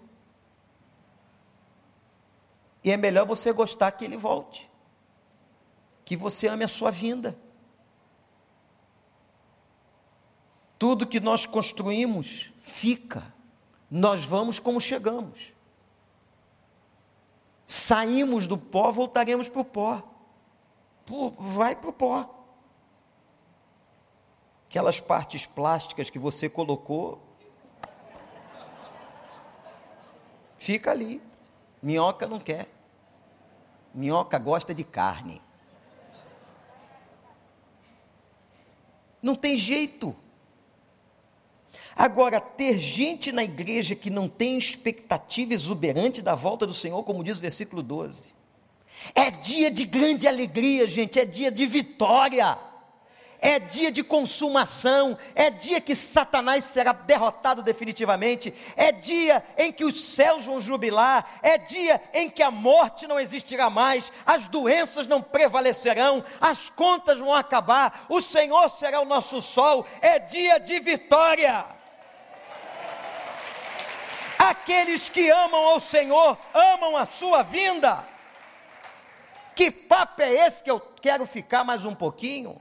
E 2.85 2.91
é 2.91 2.97
melhor 2.97 3.27
você 3.27 3.53
gostar 3.53 3.91
que 3.93 4.05
ele 4.05 4.17
volte. 4.17 4.71
Que 6.05 6.17
você 6.17 6.47
ame 6.47 6.63
a 6.63 6.69
sua 6.69 6.91
vinda. 6.91 7.37
Tudo 10.79 11.07
que 11.07 11.21
nós 11.21 11.47
construímos 11.47 12.53
fica. 12.61 13.33
Nós 13.91 14.25
vamos 14.25 14.59
como 14.59 14.81
chegamos. 14.81 15.53
Saímos 17.67 18.47
do 18.47 18.59
pó, 18.59 18.91
voltaremos 18.91 19.49
para 19.49 19.61
o 19.61 19.65
pó. 19.65 20.03
vai 21.39 21.75
para 21.77 21.91
o 21.91 21.93
pó. 21.93 22.45
Aquelas 24.67 25.01
partes 25.01 25.47
plásticas 25.47 26.11
que 26.11 26.19
você 26.19 26.49
colocou, 26.49 27.23
fica 30.59 30.91
ali. 30.91 31.23
Minhoca 31.83 32.27
não 32.27 32.41
quer. 32.41 32.69
Minhoca 33.95 34.39
gosta 34.39 34.75
de 34.75 34.83
carne. 34.83 35.41
Não 39.23 39.35
tem 39.35 39.57
jeito. 39.57 40.15
Agora, 41.97 42.41
ter 42.41 42.79
gente 42.79 43.31
na 43.31 43.45
igreja 43.45 43.95
que 43.95 44.11
não 44.11 44.29
tem 44.29 44.59
expectativa 44.59 45.55
exuberante 45.55 46.21
da 46.21 46.35
volta 46.35 46.67
do 46.67 46.75
Senhor, 46.75 47.03
como 47.05 47.23
diz 47.23 47.39
o 47.39 47.41
versículo 47.41 47.83
12, 47.83 48.35
é 49.15 49.31
dia 49.31 49.71
de 49.71 49.85
grande 49.85 50.27
alegria, 50.27 50.89
gente, 50.89 51.19
é 51.19 51.25
dia 51.25 51.51
de 51.51 51.67
vitória, 51.67 52.59
é 53.45 53.59
dia 53.59 53.93
de 53.93 54.03
consumação, 54.03 55.19
é 55.35 55.51
dia 55.51 55.81
que 55.81 55.95
Satanás 55.95 56.65
será 56.65 56.93
derrotado 56.93 57.63
definitivamente, 57.63 58.55
é 58.75 58.91
dia 58.91 59.45
em 59.59 59.71
que 59.71 59.85
os 59.85 60.03
céus 60.03 60.47
vão 60.47 60.61
jubilar, 60.61 61.39
é 61.43 61.59
dia 61.59 62.03
em 62.15 62.31
que 62.31 62.43
a 62.43 62.51
morte 62.51 63.07
não 63.07 63.21
existirá 63.21 63.69
mais, 63.69 64.11
as 64.25 64.49
doenças 64.49 65.07
não 65.07 65.21
prevalecerão, 65.21 66.25
as 66.41 66.71
contas 66.71 67.19
vão 67.19 67.35
acabar, 67.35 68.07
o 68.09 68.23
Senhor 68.23 68.69
será 68.71 69.01
o 69.01 69.05
nosso 69.05 69.43
sol, 69.43 69.87
é 70.01 70.19
dia 70.19 70.59
de 70.59 70.81
vitória. 70.81 71.74
Aqueles 74.39 75.09
que 75.09 75.31
amam 75.31 75.65
ao 75.67 75.81
Senhor, 75.81 76.39
amam 76.53 76.97
a 76.97 77.07
sua 77.07 77.43
vinda. 77.43 78.05
Que 79.55 79.71
papo 79.71 80.23
é 80.23 80.47
esse 80.47 80.63
que 80.63 80.71
eu 80.71 80.81
quero 80.81 81.25
ficar 81.27 81.63
mais 81.65 81.85
um 81.85 81.95
pouquinho? 81.95 82.61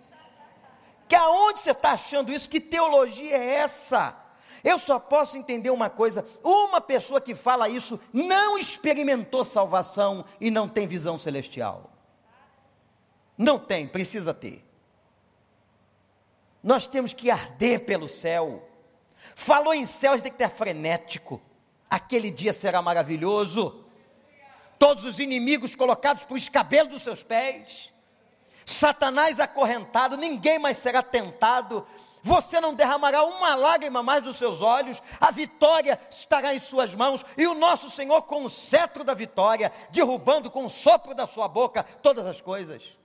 Que 1.08 1.16
aonde 1.16 1.60
você 1.60 1.72
está 1.72 1.92
achando 1.92 2.32
isso? 2.32 2.50
Que 2.50 2.60
teologia 2.60 3.36
é 3.36 3.56
essa? 3.56 4.16
Eu 4.64 4.80
só 4.80 4.98
posso 5.00 5.38
entender 5.38 5.70
uma 5.70 5.90
coisa: 5.90 6.26
uma 6.44 6.80
pessoa 6.80 7.20
que 7.20 7.36
fala 7.36 7.68
isso 7.68 8.00
não 8.14 8.58
experimentou 8.58 9.44
salvação 9.44 10.24
e 10.40 10.50
não 10.50 10.68
tem 10.68 10.88
visão 10.88 11.18
celestial. 11.18 11.92
Não 13.38 13.58
tem, 13.60 13.88
precisa 13.88 14.34
ter. 14.34 14.64
Nós 16.64 16.88
temos 16.88 17.12
que 17.12 17.30
arder 17.30 17.86
pelo 17.86 18.08
céu. 18.08 18.70
Falou 19.36 19.74
em 19.74 19.86
céu, 19.86 20.12
a 20.14 20.16
gente 20.16 20.24
tem 20.24 20.32
que 20.32 20.38
ter 20.38 20.50
frenético. 20.50 21.42
Aquele 21.94 22.32
dia 22.32 22.52
será 22.54 22.82
maravilhoso. 22.82 23.86
Todos 24.80 25.06
os 25.06 25.20
inimigos 25.20 25.76
colocados 25.76 26.24
por 26.24 26.36
escabelo 26.36 26.90
dos 26.90 27.04
seus 27.04 27.22
pés. 27.22 27.94
Satanás 28.66 29.40
acorrentado, 29.40 30.18
ninguém 30.18 30.58
mais 30.58 30.78
será 30.78 31.04
tentado. 31.04 31.86
Você 32.24 32.60
não 32.60 32.74
derramará 32.74 33.24
uma 33.24 33.54
lágrima 33.54 34.02
mais 34.02 34.24
dos 34.24 34.38
seus 34.38 34.64
olhos, 34.64 35.04
a 35.22 35.30
vitória 35.30 36.00
estará 36.10 36.56
em 36.56 36.60
suas 36.60 36.96
mãos, 36.96 37.24
e 37.38 37.46
o 37.46 37.54
nosso 37.54 37.92
Senhor, 37.92 38.24
com 38.24 38.44
o 38.44 38.50
cetro 38.50 39.04
da 39.04 39.14
vitória, 39.14 39.72
derrubando 39.92 40.50
com 40.50 40.66
o 40.66 40.72
sopro 40.72 41.14
da 41.14 41.28
sua 41.28 41.48
boca 41.48 41.84
todas 42.02 42.26
as 42.26 42.42
coisas. 42.42 42.98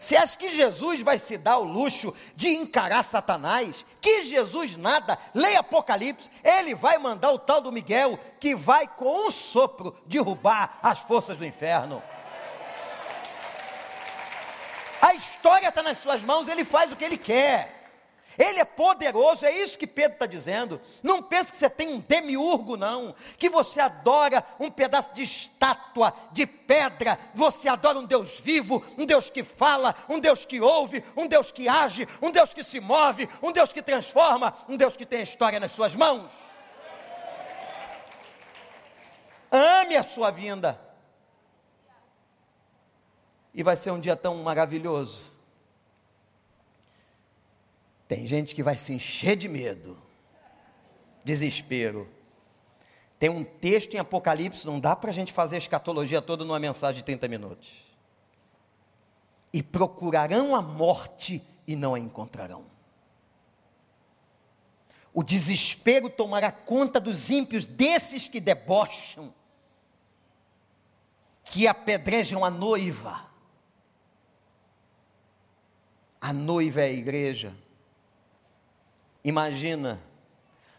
Você 0.00 0.16
acha 0.16 0.38
que 0.38 0.54
Jesus 0.54 1.02
vai 1.02 1.18
se 1.18 1.36
dar 1.36 1.58
o 1.58 1.64
luxo 1.64 2.16
de 2.34 2.48
encarar 2.48 3.02
Satanás? 3.02 3.84
Que 4.00 4.24
Jesus 4.24 4.74
nada, 4.74 5.18
leia 5.34 5.60
Apocalipse, 5.60 6.30
ele 6.42 6.74
vai 6.74 6.96
mandar 6.96 7.30
o 7.32 7.38
tal 7.38 7.60
do 7.60 7.70
Miguel, 7.70 8.18
que 8.40 8.56
vai 8.56 8.88
com 8.88 9.26
um 9.26 9.30
sopro 9.30 9.94
derrubar 10.06 10.78
as 10.82 11.00
forças 11.00 11.36
do 11.36 11.44
inferno. 11.44 12.02
A 15.02 15.14
história 15.14 15.68
está 15.68 15.82
nas 15.82 15.98
suas 15.98 16.24
mãos, 16.24 16.48
ele 16.48 16.64
faz 16.64 16.90
o 16.90 16.96
que 16.96 17.04
ele 17.04 17.18
quer. 17.18 17.79
Ele 18.38 18.60
é 18.60 18.64
poderoso, 18.64 19.44
é 19.44 19.52
isso 19.52 19.78
que 19.78 19.86
Pedro 19.86 20.14
está 20.14 20.26
dizendo. 20.26 20.80
Não 21.02 21.22
pense 21.22 21.50
que 21.50 21.56
você 21.56 21.68
tem 21.68 21.88
um 21.88 22.00
demiurgo, 22.00 22.76
não. 22.76 23.14
Que 23.36 23.50
você 23.50 23.80
adora 23.80 24.44
um 24.58 24.70
pedaço 24.70 25.12
de 25.12 25.22
estátua, 25.22 26.14
de 26.32 26.46
pedra. 26.46 27.18
Você 27.34 27.68
adora 27.68 27.98
um 27.98 28.06
Deus 28.06 28.38
vivo, 28.40 28.84
um 28.96 29.04
Deus 29.04 29.30
que 29.30 29.42
fala, 29.42 29.94
um 30.08 30.18
Deus 30.18 30.44
que 30.44 30.60
ouve, 30.60 31.04
um 31.16 31.26
Deus 31.26 31.50
que 31.50 31.68
age, 31.68 32.08
um 32.22 32.30
Deus 32.30 32.54
que 32.54 32.62
se 32.62 32.80
move, 32.80 33.28
um 33.42 33.52
Deus 33.52 33.72
que 33.72 33.82
transforma, 33.82 34.54
um 34.68 34.76
Deus 34.76 34.96
que 34.96 35.04
tem 35.04 35.20
a 35.20 35.24
história 35.24 35.60
nas 35.60 35.72
suas 35.72 35.94
mãos. 35.94 36.32
Ame 39.50 39.96
a 39.96 40.02
sua 40.02 40.30
vinda. 40.30 40.80
E 43.52 43.62
vai 43.62 43.74
ser 43.76 43.90
um 43.90 43.98
dia 43.98 44.14
tão 44.14 44.36
maravilhoso 44.36 45.29
tem 48.10 48.26
gente 48.26 48.56
que 48.56 48.62
vai 48.64 48.76
se 48.76 48.92
encher 48.92 49.36
de 49.36 49.46
medo, 49.46 49.96
desespero. 51.24 52.08
Tem 53.20 53.30
um 53.30 53.44
texto 53.44 53.94
em 53.94 53.98
Apocalipse, 53.98 54.66
não 54.66 54.80
dá 54.80 54.96
para 54.96 55.10
a 55.10 55.12
gente 55.14 55.32
fazer 55.32 55.54
a 55.54 55.58
escatologia 55.58 56.20
toda 56.20 56.44
numa 56.44 56.58
mensagem 56.58 56.96
de 56.96 57.04
30 57.04 57.28
minutos. 57.28 57.70
E 59.52 59.62
procurarão 59.62 60.56
a 60.56 60.60
morte 60.60 61.40
e 61.64 61.76
não 61.76 61.94
a 61.94 62.00
encontrarão. 62.00 62.64
O 65.14 65.22
desespero 65.22 66.10
tomará 66.10 66.50
conta 66.50 66.98
dos 66.98 67.30
ímpios, 67.30 67.64
desses 67.64 68.26
que 68.26 68.40
debocham, 68.40 69.32
que 71.44 71.68
apedrejam 71.68 72.44
a 72.44 72.50
noiva. 72.50 73.24
A 76.20 76.32
noiva 76.32 76.80
é 76.80 76.86
a 76.86 76.92
igreja. 76.92 77.54
Imagina, 79.22 80.00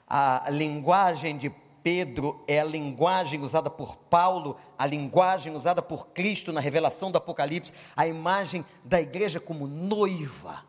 a 0.07 0.49
linguagem 0.49 1.37
de 1.37 1.49
Pedro 1.83 2.43
é 2.47 2.59
a 2.59 2.65
linguagem 2.65 3.41
usada 3.41 3.69
por 3.69 3.95
Paulo, 3.95 4.57
a 4.77 4.85
linguagem 4.85 5.55
usada 5.55 5.81
por 5.81 6.07
Cristo 6.09 6.51
na 6.51 6.61
revelação 6.61 7.11
do 7.11 7.17
Apocalipse, 7.17 7.73
a 7.95 8.07
imagem 8.07 8.65
da 8.83 9.01
igreja 9.01 9.39
como 9.39 9.67
noiva. 9.67 10.63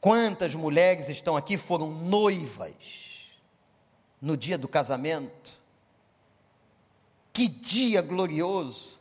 Quantas 0.00 0.54
mulheres 0.54 1.08
estão 1.08 1.36
aqui 1.36 1.56
foram 1.56 1.90
noivas 1.90 3.30
no 4.20 4.36
dia 4.36 4.58
do 4.58 4.68
casamento? 4.68 5.52
Que 7.32 7.48
dia 7.48 8.02
glorioso! 8.02 9.00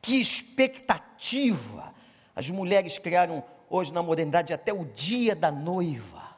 Que 0.00 0.20
expectativa! 0.20 1.94
As 2.34 2.48
mulheres 2.48 2.98
criaram 2.98 3.44
hoje 3.70 3.92
na 3.92 4.02
modernidade 4.02 4.52
até 4.52 4.72
o 4.72 4.84
dia 4.84 5.34
da 5.34 5.50
noiva. 5.50 6.36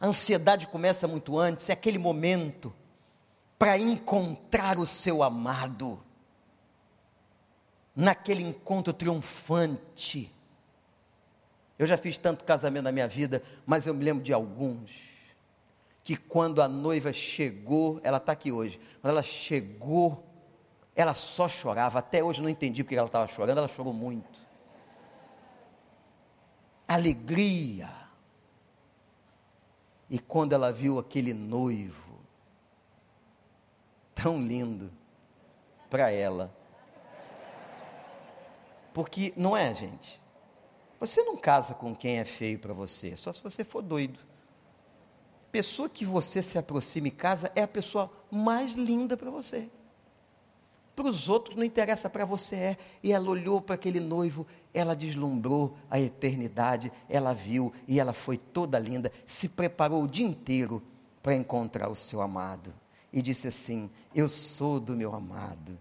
A 0.00 0.06
ansiedade 0.06 0.66
começa 0.66 1.06
muito 1.06 1.38
antes, 1.38 1.68
é 1.68 1.72
aquele 1.72 1.98
momento 1.98 2.72
para 3.58 3.78
encontrar 3.78 4.78
o 4.78 4.86
seu 4.86 5.22
amado. 5.22 6.02
Naquele 7.94 8.42
encontro 8.42 8.92
triunfante. 8.92 10.32
Eu 11.78 11.86
já 11.86 11.96
fiz 11.96 12.16
tanto 12.16 12.44
casamento 12.44 12.84
na 12.84 12.92
minha 12.92 13.08
vida, 13.08 13.42
mas 13.66 13.86
eu 13.86 13.94
me 13.94 14.04
lembro 14.04 14.22
de 14.22 14.32
alguns 14.32 15.10
que 16.02 16.16
quando 16.16 16.62
a 16.62 16.68
noiva 16.68 17.12
chegou, 17.12 18.00
ela 18.02 18.16
está 18.16 18.32
aqui 18.32 18.50
hoje, 18.50 18.80
quando 19.00 19.12
ela 19.12 19.22
chegou, 19.22 20.24
ela 20.96 21.14
só 21.14 21.46
chorava. 21.46 21.98
Até 21.98 22.24
hoje 22.24 22.40
eu 22.40 22.42
não 22.42 22.50
entendi 22.50 22.82
porque 22.82 22.96
ela 22.96 23.06
estava 23.06 23.26
chorando, 23.28 23.58
ela 23.58 23.68
chorou 23.68 23.92
muito 23.92 24.49
alegria. 26.94 27.88
E 30.08 30.18
quando 30.18 30.52
ela 30.54 30.72
viu 30.72 30.98
aquele 30.98 31.32
noivo, 31.32 32.18
tão 34.12 34.42
lindo 34.42 34.90
para 35.88 36.10
ela. 36.10 36.52
Porque 38.92 39.32
não 39.36 39.56
é, 39.56 39.72
gente. 39.72 40.20
Você 40.98 41.22
não 41.22 41.36
casa 41.36 41.74
com 41.74 41.94
quem 41.94 42.18
é 42.18 42.24
feio 42.24 42.58
para 42.58 42.74
você, 42.74 43.16
só 43.16 43.32
se 43.32 43.40
você 43.40 43.62
for 43.62 43.82
doido. 43.82 44.18
Pessoa 45.52 45.88
que 45.88 46.04
você 46.04 46.42
se 46.42 46.58
aproxima 46.58 47.08
e 47.08 47.12
casa 47.12 47.52
é 47.54 47.62
a 47.62 47.68
pessoa 47.68 48.10
mais 48.30 48.72
linda 48.72 49.16
para 49.16 49.30
você. 49.30 49.68
Para 50.94 51.06
os 51.06 51.28
outros 51.28 51.56
não 51.56 51.64
interessa, 51.64 52.10
para 52.10 52.24
você 52.24 52.56
é. 52.56 52.78
E 53.02 53.12
ela 53.12 53.30
olhou 53.30 53.60
para 53.60 53.76
aquele 53.76 54.00
noivo 54.00 54.46
ela 54.72 54.94
deslumbrou 54.94 55.76
a 55.90 56.00
eternidade, 56.00 56.92
ela 57.08 57.32
viu 57.32 57.72
e 57.88 57.98
ela 57.98 58.12
foi 58.12 58.38
toda 58.38 58.78
linda, 58.78 59.12
se 59.26 59.48
preparou 59.48 60.04
o 60.04 60.08
dia 60.08 60.26
inteiro 60.26 60.82
para 61.22 61.34
encontrar 61.34 61.88
o 61.88 61.96
seu 61.96 62.20
amado 62.20 62.72
e 63.12 63.20
disse 63.20 63.48
assim: 63.48 63.90
Eu 64.14 64.28
sou 64.28 64.78
do 64.78 64.96
meu 64.96 65.14
amado 65.14 65.78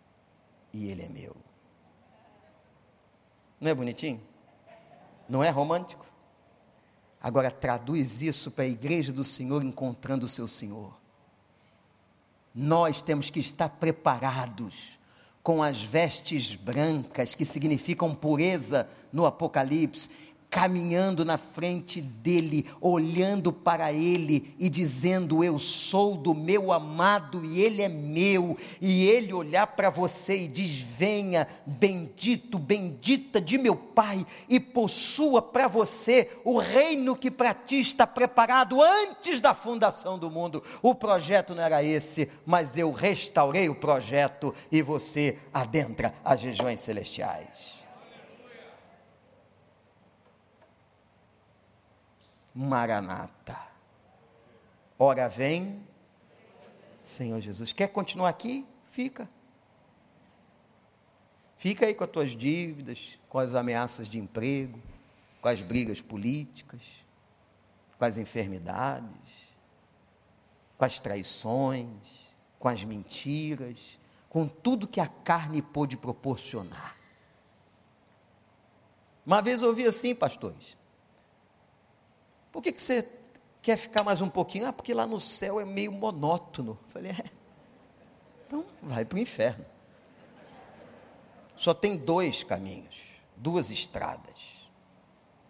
e 0.73 0.89
ele 0.89 1.03
é 1.03 1.09
meu. 1.09 1.35
Não 3.59 3.69
é 3.69 3.73
bonitinho? 3.73 4.21
Não 5.27 5.43
é 5.43 5.49
romântico? 5.49 6.05
Agora 7.21 7.51
traduz 7.51 8.21
isso 8.21 8.49
para 8.51 8.63
a 8.63 8.67
igreja 8.67 9.11
do 9.11 9.23
Senhor 9.23 9.63
encontrando 9.63 10.25
o 10.25 10.29
seu 10.29 10.47
Senhor. 10.47 10.97
Nós 12.55 13.01
temos 13.01 13.29
que 13.29 13.39
estar 13.39 13.69
preparados 13.69 14.98
com 15.49 15.63
as 15.63 15.81
vestes 15.81 16.53
brancas, 16.53 17.33
que 17.33 17.43
significam 17.43 18.13
pureza 18.13 18.87
no 19.11 19.25
Apocalipse, 19.25 20.07
caminhando 20.49 21.23
na 21.23 21.37
frente 21.37 22.01
dele, 22.01 22.65
olhando 22.81 23.53
para 23.53 23.93
ele 23.93 24.55
e 24.57 24.69
dizendo: 24.69 25.43
Eu 25.43 25.59
sou 25.59 26.15
do 26.15 26.33
meu 26.33 26.71
amado 26.71 27.45
e 27.45 27.61
ele 27.61 27.81
é 27.81 27.87
meu. 27.87 28.57
E 28.81 29.05
ele 29.05 29.31
olhar 29.31 29.67
para 29.67 29.89
você 29.89 30.43
e 30.43 30.47
diz: 30.47 30.79
Venha, 30.79 31.47
bendito, 31.65 32.57
bendita 32.57 33.39
de 33.39 33.57
meu 33.57 33.75
Pai, 33.75 34.25
e 34.47 34.59
possua 34.59 35.41
para 35.41 35.67
você 35.67 36.31
o 36.43 36.57
reino 36.57 37.15
que 37.15 37.29
para 37.29 37.53
ti 37.53 37.79
está 37.79 38.07
preparado 38.07 38.81
antes 38.81 39.39
da 39.39 39.53
fundação 39.53 40.17
do 40.17 40.31
mundo. 40.31 40.63
O 40.81 40.95
projeto 40.95 41.53
não 41.53 41.63
era 41.63 41.83
esse, 41.83 42.29
mas 42.45 42.77
eu 42.77 42.91
restaurei 42.91 43.69
o 43.69 43.75
projeto 43.75 44.53
e 44.71 44.81
você 44.81 45.37
adentra 45.53 46.13
as 46.23 46.41
regiões 46.41 46.79
celestiais. 46.79 47.78
Maranata. 52.53 53.57
Ora 54.97 55.27
vem, 55.27 55.85
Senhor 57.01 57.39
Jesus. 57.39 57.71
Quer 57.71 57.87
continuar 57.87 58.29
aqui? 58.29 58.65
Fica. 58.89 59.29
Fica 61.57 61.85
aí 61.85 61.93
com 61.93 62.03
as 62.03 62.09
tuas 62.09 62.31
dívidas, 62.31 63.17
com 63.27 63.39
as 63.39 63.55
ameaças 63.55 64.07
de 64.07 64.17
emprego, 64.17 64.79
com 65.41 65.47
as 65.47 65.61
brigas 65.61 66.01
políticas, 66.01 66.81
com 67.97 68.05
as 68.05 68.17
enfermidades, 68.17 69.49
com 70.77 70.85
as 70.85 70.99
traições, 70.99 72.29
com 72.57 72.67
as 72.69 72.83
mentiras, 72.83 73.99
com 74.29 74.47
tudo 74.47 74.87
que 74.87 75.01
a 75.01 75.07
carne 75.07 75.61
pôde 75.61 75.97
proporcionar. 75.97 76.95
Uma 79.25 79.41
vez 79.41 79.61
eu 79.61 79.67
ouvi 79.67 79.85
assim, 79.85 80.15
pastores: 80.15 80.77
por 82.51 82.61
que, 82.63 82.71
que 82.71 82.81
você 82.81 83.07
quer 83.61 83.77
ficar 83.77 84.03
mais 84.03 84.21
um 84.21 84.29
pouquinho? 84.29 84.67
Ah, 84.67 84.73
porque 84.73 84.93
lá 84.93 85.05
no 85.05 85.19
céu 85.19 85.59
é 85.59 85.65
meio 85.65 85.91
monótono. 85.91 86.79
Eu 86.81 86.89
falei, 86.89 87.11
é. 87.11 87.31
Então 88.47 88.65
vai 88.81 89.05
para 89.05 89.17
o 89.17 89.19
inferno. 89.19 89.65
Só 91.55 91.73
tem 91.73 91.97
dois 91.97 92.43
caminhos, 92.43 92.95
duas 93.35 93.69
estradas. 93.69 94.59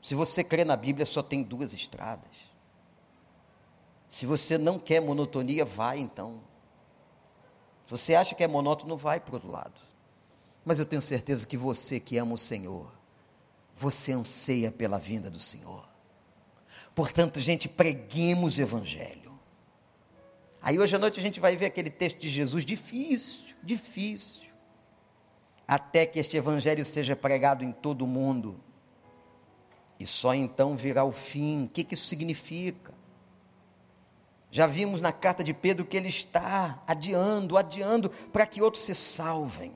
Se 0.02 0.16
você 0.16 0.43
crê 0.43 0.66
na 0.66 0.76
Bíblia, 0.76 1.06
só 1.06 1.22
tem 1.22 1.43
duas 1.43 1.74
estradas. 1.74 2.50
Se 4.10 4.26
você 4.26 4.58
não 4.58 4.80
quer 4.80 5.00
monotonia, 5.00 5.64
vai 5.64 6.00
então. 6.00 6.41
Se 7.86 7.91
você 7.91 8.16
acha 8.16 8.36
que 8.36 8.43
é 8.43 8.47
monótono, 8.47 8.97
vai 8.97 9.20
para 9.20 9.32
o 9.32 9.36
outro 9.36 9.52
lado. 9.52 9.80
Mas 10.66 10.80
eu 10.80 10.86
tenho 10.86 11.02
certeza 11.02 11.47
que 11.47 11.58
você 11.58 12.00
que 12.00 12.18
ama 12.18 12.34
o 12.34 12.38
Senhor, 12.38 12.91
você 13.76 14.12
anseia 14.12 14.72
pela 14.72 15.00
vinda 15.00 15.30
do 15.30 15.39
Senhor. 15.39 15.89
Portanto, 16.96 17.40
gente, 17.40 17.70
preguemos 17.70 18.58
o 18.58 18.62
Evangelho. 18.62 19.40
Aí 20.62 20.78
hoje 20.78 20.96
à 20.96 21.00
noite 21.00 21.20
a 21.20 21.24
gente 21.24 21.40
vai 21.40 21.56
ver 21.56 21.68
aquele 21.68 21.90
texto 21.90 22.20
de 22.20 22.30
Jesus 22.30 22.66
difícil, 22.66 23.56
difícil. 23.64 24.50
Até 25.68 26.06
que 26.06 26.20
este 26.20 26.36
Evangelho 26.36 26.84
seja 26.86 27.16
pregado 27.16 27.64
em 27.64 27.72
todo 27.72 28.04
o 28.04 28.08
mundo. 28.08 28.60
E 30.00 30.08
só 30.08 30.34
então 30.34 30.76
virá 30.76 31.04
o 31.04 31.12
fim. 31.12 31.66
O 31.66 31.70
que, 31.70 31.84
que 31.84 31.94
isso 31.94 32.08
significa? 32.08 32.94
Já 34.52 34.66
vimos 34.66 35.00
na 35.00 35.12
carta 35.12 35.44
de 35.44 35.54
Pedro 35.54 35.86
que 35.86 35.96
ele 35.96 36.08
está 36.08 36.82
adiando, 36.88 37.58
adiando, 37.58 38.10
para 38.10 38.46
que 38.46 38.62
outros 38.62 38.84
se 38.84 38.96
salvem. 38.96 39.72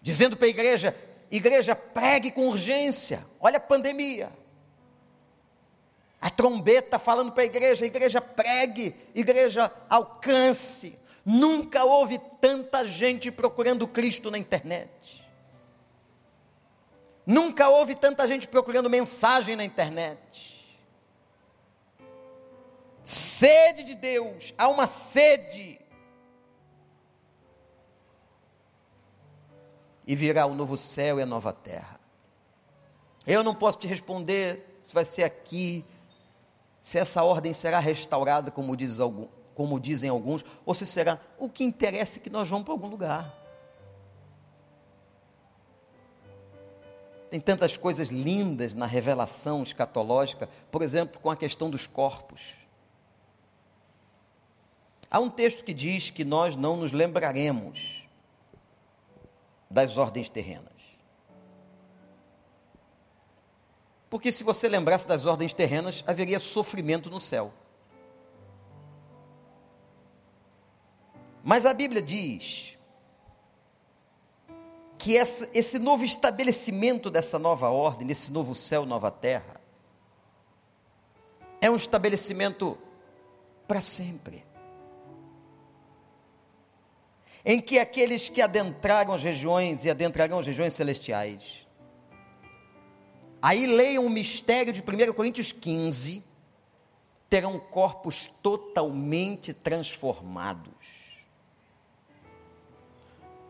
Dizendo 0.00 0.36
para 0.36 0.46
a 0.46 0.50
igreja: 0.50 0.96
igreja, 1.30 1.74
pregue 1.74 2.30
com 2.30 2.48
urgência. 2.48 3.26
Olha 3.40 3.56
a 3.56 3.60
pandemia. 3.60 4.30
A 6.20 6.30
trombeta 6.30 6.98
falando 6.98 7.32
para 7.32 7.44
a 7.44 7.46
igreja, 7.46 7.86
igreja 7.86 8.20
pregue, 8.20 8.94
igreja 9.14 9.72
alcance. 9.88 10.98
Nunca 11.24 11.84
houve 11.84 12.18
tanta 12.40 12.86
gente 12.86 13.30
procurando 13.30 13.86
Cristo 13.86 14.30
na 14.30 14.38
internet. 14.38 15.24
Nunca 17.24 17.68
houve 17.68 17.94
tanta 17.94 18.26
gente 18.26 18.48
procurando 18.48 18.88
mensagem 18.88 19.54
na 19.54 19.62
internet. 19.62 20.56
Sede 23.04 23.84
de 23.84 23.94
Deus, 23.94 24.52
há 24.56 24.66
uma 24.66 24.86
sede. 24.86 25.78
E 30.06 30.16
virá 30.16 30.46
o 30.46 30.54
novo 30.54 30.76
céu 30.76 31.18
e 31.18 31.22
a 31.22 31.26
nova 31.26 31.52
terra. 31.52 32.00
Eu 33.26 33.44
não 33.44 33.54
posso 33.54 33.78
te 33.78 33.86
responder 33.86 34.78
se 34.80 34.94
vai 34.94 35.04
ser 35.04 35.22
aqui, 35.22 35.84
se 36.88 36.96
essa 36.98 37.22
ordem 37.22 37.52
será 37.52 37.80
restaurada, 37.80 38.50
como, 38.50 38.74
diz 38.74 38.98
algum, 38.98 39.28
como 39.54 39.78
dizem 39.78 40.08
alguns, 40.08 40.42
ou 40.64 40.72
se 40.72 40.86
será. 40.86 41.20
O 41.38 41.46
que 41.46 41.62
interessa 41.62 42.16
é 42.16 42.22
que 42.22 42.30
nós 42.30 42.48
vamos 42.48 42.64
para 42.64 42.72
algum 42.72 42.86
lugar. 42.86 43.38
Tem 47.28 47.38
tantas 47.38 47.76
coisas 47.76 48.08
lindas 48.08 48.72
na 48.72 48.86
revelação 48.86 49.62
escatológica, 49.62 50.48
por 50.70 50.80
exemplo, 50.80 51.20
com 51.20 51.28
a 51.28 51.36
questão 51.36 51.68
dos 51.68 51.86
corpos. 51.86 52.54
Há 55.10 55.20
um 55.20 55.28
texto 55.28 55.64
que 55.64 55.74
diz 55.74 56.08
que 56.08 56.24
nós 56.24 56.56
não 56.56 56.74
nos 56.74 56.90
lembraremos 56.90 58.08
das 59.70 59.98
ordens 59.98 60.30
terrenas. 60.30 60.77
Porque 64.10 64.32
se 64.32 64.42
você 64.42 64.68
lembrasse 64.68 65.06
das 65.06 65.26
ordens 65.26 65.52
terrenas, 65.52 66.02
haveria 66.06 66.40
sofrimento 66.40 67.10
no 67.10 67.20
céu. 67.20 67.52
Mas 71.44 71.66
a 71.66 71.74
Bíblia 71.74 72.02
diz 72.02 72.78
que 74.98 75.16
essa, 75.16 75.48
esse 75.54 75.78
novo 75.78 76.04
estabelecimento 76.04 77.10
dessa 77.10 77.38
nova 77.38 77.68
ordem, 77.68 78.06
desse 78.06 78.32
novo 78.32 78.54
céu, 78.54 78.84
nova 78.84 79.10
terra, 79.10 79.60
é 81.60 81.70
um 81.70 81.76
estabelecimento 81.76 82.76
para 83.66 83.80
sempre 83.80 84.48
em 87.44 87.60
que 87.60 87.78
aqueles 87.78 88.28
que 88.28 88.42
adentraram 88.42 89.14
as 89.14 89.22
regiões 89.22 89.84
e 89.84 89.90
adentrarão 89.90 90.38
as 90.38 90.46
regiões 90.46 90.74
celestiais. 90.74 91.66
Aí 93.40 93.66
leiam 93.66 94.04
o 94.04 94.10
mistério 94.10 94.72
de 94.72 94.80
1 94.80 95.12
Coríntios 95.12 95.52
15, 95.52 96.24
terão 97.28 97.58
corpos 97.58 98.28
totalmente 98.42 99.52
transformados. 99.52 100.72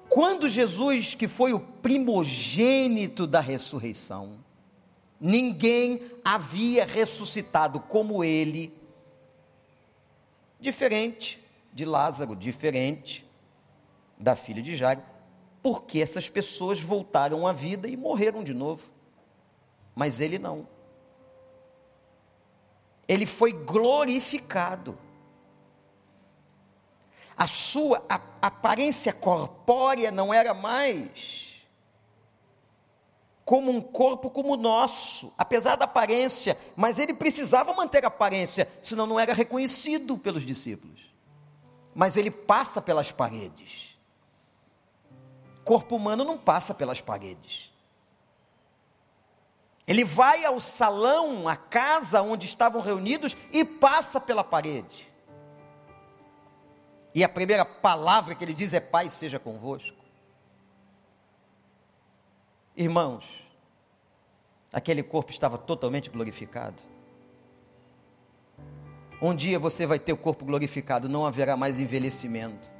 Quando 0.09 0.49
Jesus, 0.49 1.14
que 1.14 1.28
foi 1.28 1.53
o 1.53 1.61
primogênito 1.61 3.26
da 3.26 3.41
ressurreição, 3.41 4.39
ninguém 5.20 6.03
havia 6.24 6.84
ressuscitado 6.84 7.80
como 7.80 8.24
ele, 8.24 8.72
diferente 10.59 11.39
de 11.72 11.84
Lázaro, 11.84 12.34
diferente 12.34 13.24
da 14.18 14.34
filha 14.34 14.62
de 14.62 14.74
Jairo, 14.74 15.03
porque 15.62 16.01
essas 16.01 16.28
pessoas 16.28 16.80
voltaram 16.80 17.47
à 17.47 17.53
vida 17.53 17.86
e 17.86 17.97
morreram 17.97 18.43
de 18.43 18.55
novo. 18.55 18.98
Mas 19.99 20.21
ele 20.21 20.39
não. 20.39 20.65
Ele 23.09 23.27
foi 23.27 23.53
glorificado. 23.53 24.97
A 27.37 27.49
sua 27.49 28.07
aparência 28.41 29.13
corpórea 29.13 30.13
não 30.13 30.33
era 30.33 30.55
mais 30.55 31.49
como 33.45 33.73
um 33.73 33.81
corpo 33.81 34.31
como 34.31 34.53
o 34.53 34.57
nosso, 34.57 35.33
apesar 35.37 35.75
da 35.75 35.87
aparência, 35.87 36.57
mas 36.77 36.99
ele 37.01 37.15
precisava 37.15 37.73
manter 37.73 38.05
a 38.05 38.09
aparência, 38.09 38.71
senão 38.81 39.05
não 39.05 39.19
era 39.19 39.33
reconhecido 39.33 40.17
pelos 40.17 40.47
discípulos. 40.47 41.13
Mas 41.93 42.17
ele 42.17 42.31
passa 42.31 42.81
pelas 42.81 43.11
paredes 43.11 43.89
corpo 45.69 45.97
humano 45.97 46.25
não 46.25 46.39
passa 46.39 46.73
pelas 46.73 47.03
paredes. 47.03 47.71
Ele 49.89 50.05
vai 50.05 50.45
ao 50.45 50.61
salão, 50.61 51.49
à 51.49 51.57
casa 51.57 52.20
onde 52.20 52.45
estavam 52.45 52.82
reunidos 52.82 53.34
e 53.51 53.64
passa 53.64 54.20
pela 54.20 54.45
parede. 54.45 55.11
E 57.14 57.24
a 57.24 57.28
primeira 57.28 57.64
palavra 57.64 58.34
que 58.34 58.45
ele 58.45 58.53
diz 58.53 58.74
é: 58.74 58.80
Pai, 58.80 59.09
seja 59.09 59.39
convosco. 59.39 59.97
Irmãos, 62.76 63.43
aquele 64.70 65.03
corpo 65.03 65.30
estava 65.30 65.57
totalmente 65.57 66.11
glorificado. 66.11 66.82
Um 69.22 69.34
dia 69.34 69.59
você 69.59 69.86
vai 69.86 69.99
ter 69.99 70.12
o 70.12 70.18
corpo 70.18 70.45
glorificado, 70.45 71.09
não 71.09 71.26
haverá 71.26 71.57
mais 71.57 71.80
envelhecimento, 71.80 72.70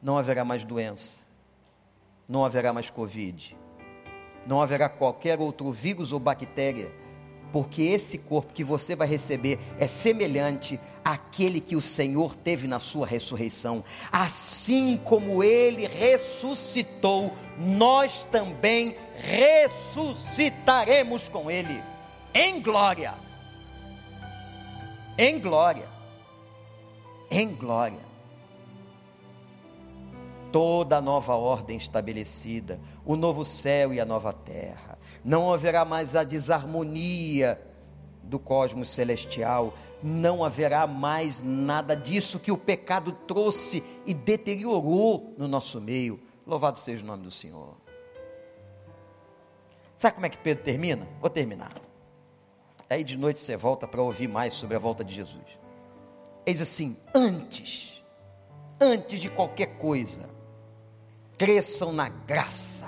não 0.00 0.18
haverá 0.18 0.44
mais 0.44 0.62
doença, 0.62 1.18
não 2.28 2.44
haverá 2.44 2.70
mais 2.70 2.90
Covid, 2.90 3.56
não 4.46 4.60
haverá 4.60 4.88
qualquer 4.88 5.38
outro 5.38 5.70
vírus 5.70 6.12
ou 6.12 6.18
bactéria, 6.18 6.90
porque 7.52 7.82
esse 7.82 8.18
corpo 8.18 8.52
que 8.52 8.62
você 8.62 8.96
vai 8.96 9.08
receber 9.08 9.58
é 9.78 9.88
semelhante 9.88 10.78
àquele 11.04 11.60
que 11.60 11.76
o 11.76 11.80
Senhor 11.80 12.36
teve 12.36 12.68
na 12.68 12.78
sua 12.78 13.06
ressurreição. 13.06 13.82
Assim 14.12 15.00
como 15.04 15.42
ele 15.42 15.86
ressuscitou, 15.86 17.32
nós 17.58 18.26
também 18.26 18.94
ressuscitaremos 19.16 21.28
com 21.28 21.50
ele, 21.50 21.82
em 22.32 22.60
glória. 22.60 23.14
Em 25.18 25.38
glória. 25.38 25.88
Em 27.30 27.54
glória 27.54 28.09
toda 30.52 30.96
a 30.96 31.00
nova 31.00 31.34
ordem 31.34 31.76
estabelecida, 31.76 32.80
o 33.04 33.16
novo 33.16 33.44
céu 33.44 33.92
e 33.92 34.00
a 34.00 34.04
nova 34.04 34.32
terra. 34.32 34.98
Não 35.24 35.52
haverá 35.52 35.84
mais 35.84 36.16
a 36.16 36.24
desarmonia 36.24 37.60
do 38.22 38.38
cosmos 38.38 38.90
celestial, 38.90 39.74
não 40.02 40.44
haverá 40.44 40.86
mais 40.86 41.42
nada 41.42 41.94
disso 41.94 42.38
que 42.38 42.52
o 42.52 42.56
pecado 42.56 43.12
trouxe 43.26 43.82
e 44.06 44.14
deteriorou 44.14 45.34
no 45.36 45.48
nosso 45.48 45.80
meio. 45.80 46.20
Louvado 46.46 46.78
seja 46.78 47.02
o 47.02 47.06
nome 47.06 47.24
do 47.24 47.30
Senhor. 47.30 47.76
Sabe 49.98 50.14
como 50.14 50.26
é 50.26 50.30
que 50.30 50.38
Pedro 50.38 50.64
termina? 50.64 51.06
Vou 51.20 51.28
terminar. 51.28 51.72
Aí 52.88 53.04
de 53.04 53.16
noite 53.16 53.40
você 53.40 53.56
volta 53.56 53.86
para 53.86 54.02
ouvir 54.02 54.28
mais 54.28 54.54
sobre 54.54 54.74
a 54.74 54.78
volta 54.78 55.04
de 55.04 55.14
Jesus. 55.14 55.58
Eis 56.46 56.60
assim: 56.60 56.96
antes, 57.14 58.02
antes 58.80 59.20
de 59.20 59.28
qualquer 59.28 59.78
coisa, 59.78 60.28
cresçam 61.40 61.90
na 61.90 62.10
graça. 62.10 62.86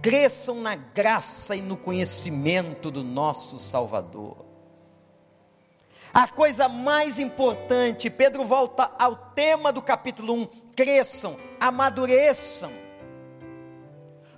Cresçam 0.00 0.60
na 0.60 0.76
graça 0.76 1.56
e 1.56 1.60
no 1.60 1.76
conhecimento 1.76 2.92
do 2.92 3.02
nosso 3.02 3.58
Salvador. 3.58 4.46
A 6.14 6.28
coisa 6.28 6.68
mais 6.68 7.18
importante, 7.18 8.08
Pedro 8.08 8.44
volta 8.44 8.88
ao 9.00 9.16
tema 9.16 9.72
do 9.72 9.82
capítulo 9.82 10.32
1: 10.32 10.46
cresçam, 10.76 11.36
amadureçam. 11.58 12.70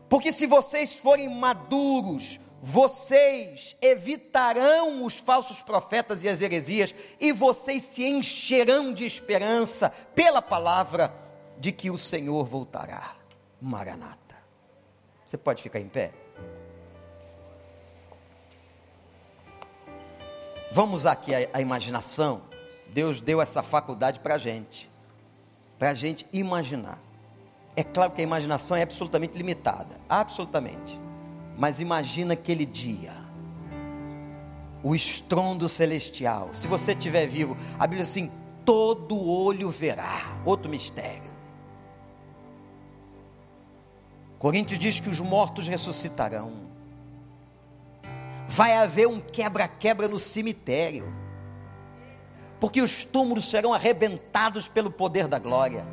Porque 0.09 0.33
se 0.33 0.47
vocês 0.47 0.97
forem 0.97 1.29
maduros, 1.29 2.41
vocês 2.63 3.77
evitarão 3.83 5.05
os 5.05 5.19
falsos 5.19 5.61
profetas 5.61 6.25
e 6.25 6.31
as 6.31 6.41
heresias, 6.41 6.95
e 7.21 7.31
vocês 7.31 7.83
se 7.83 8.07
encherão 8.07 8.95
de 8.95 9.05
esperança 9.05 9.91
pela 10.15 10.41
palavra 10.41 11.29
de 11.61 11.71
que 11.71 11.91
o 11.91 11.99
Senhor 11.99 12.45
voltará. 12.45 13.15
Maranata. 13.61 14.37
Você 15.27 15.37
pode 15.37 15.63
ficar 15.63 15.79
em 15.79 15.89
pé? 15.89 16.11
Vamos 20.73 21.05
aqui 21.05 21.33
a, 21.35 21.61
imaginação. 21.61 22.43
Deus 22.89 23.21
deu 23.21 23.43
essa 23.43 23.63
faculdade 23.63 24.21
para 24.21 24.37
a 24.37 24.39
gente, 24.39 24.91
para 25.79 25.91
a 25.91 25.95
gente 25.95 26.27
imaginar. 26.33 26.99
É 27.77 27.85
claro 27.85 28.13
que 28.13 28.23
a 28.23 28.25
imaginação 28.25 28.77
é 28.77 28.83
absolutamente 28.83 29.37
limitada, 29.37 30.01
absolutamente. 30.09 30.99
Mas 31.59 31.79
imagina 31.79 32.33
aquele 32.33 32.65
dia, 32.65 33.13
o 34.83 34.95
estrondo 34.95 35.69
celestial. 35.69 36.49
Se 36.55 36.67
você 36.67 36.93
estiver 36.93 37.27
vivo, 37.27 37.57
a 37.79 37.87
Bíblia 37.87 38.03
diz 38.03 38.11
assim: 38.11 38.33
todo 38.65 39.21
olho 39.21 39.71
verá. 39.71 40.41
Outro 40.45 40.71
mistério 40.71 41.30
Coríntios 44.41 44.79
diz 44.79 44.99
que 44.99 45.11
os 45.11 45.21
mortos 45.21 45.69
ressuscitarão. 45.69 46.51
Vai 48.49 48.75
haver 48.75 49.07
um 49.07 49.21
quebra-quebra 49.21 50.09
no 50.09 50.19
cemitério. 50.19 51.13
Porque 52.59 52.81
os 52.81 53.05
túmulos 53.05 53.51
serão 53.51 53.75
arrebentados 53.75 54.67
pelo 54.67 54.91
poder 54.91 55.29
da 55.29 55.39
glória. 55.39 55.87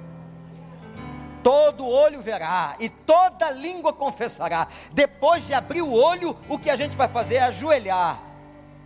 Todo 1.43 1.85
olho 1.85 2.21
verá 2.21 2.77
e 2.79 2.87
toda 2.87 3.51
língua 3.51 3.91
confessará. 3.91 4.69
Depois 4.93 5.45
de 5.45 5.53
abrir 5.53 5.81
o 5.81 5.91
olho, 5.91 6.33
o 6.47 6.57
que 6.57 6.69
a 6.69 6.77
gente 6.77 6.95
vai 6.95 7.09
fazer 7.09 7.35
é 7.35 7.41
ajoelhar 7.41 8.23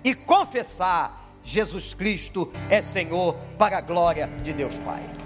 e 0.04 0.16
confessar: 0.16 1.36
Jesus 1.44 1.94
Cristo 1.94 2.52
é 2.68 2.82
Senhor 2.82 3.36
para 3.60 3.78
a 3.78 3.82
glória 3.82 4.26
de 4.42 4.54
Deus 4.54 4.80
Pai. 4.80 5.21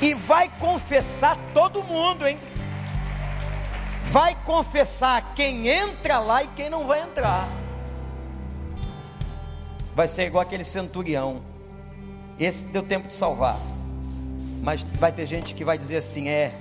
E 0.00 0.14
vai 0.14 0.48
confessar 0.58 1.36
todo 1.52 1.82
mundo, 1.82 2.26
hein? 2.26 2.38
Vai 4.04 4.34
confessar 4.44 5.34
quem 5.34 5.68
entra 5.68 6.18
lá 6.18 6.42
e 6.42 6.48
quem 6.48 6.70
não 6.70 6.86
vai 6.86 7.02
entrar. 7.02 7.46
Vai 9.94 10.08
ser 10.08 10.26
igual 10.26 10.42
aquele 10.42 10.64
centurião. 10.64 11.42
Esse 12.38 12.64
deu 12.64 12.82
tempo 12.82 13.08
de 13.08 13.14
salvar. 13.14 13.58
Mas 14.62 14.82
vai 14.82 15.12
ter 15.12 15.26
gente 15.26 15.54
que 15.54 15.64
vai 15.64 15.76
dizer 15.76 15.98
assim: 15.98 16.28
é, 16.28 16.54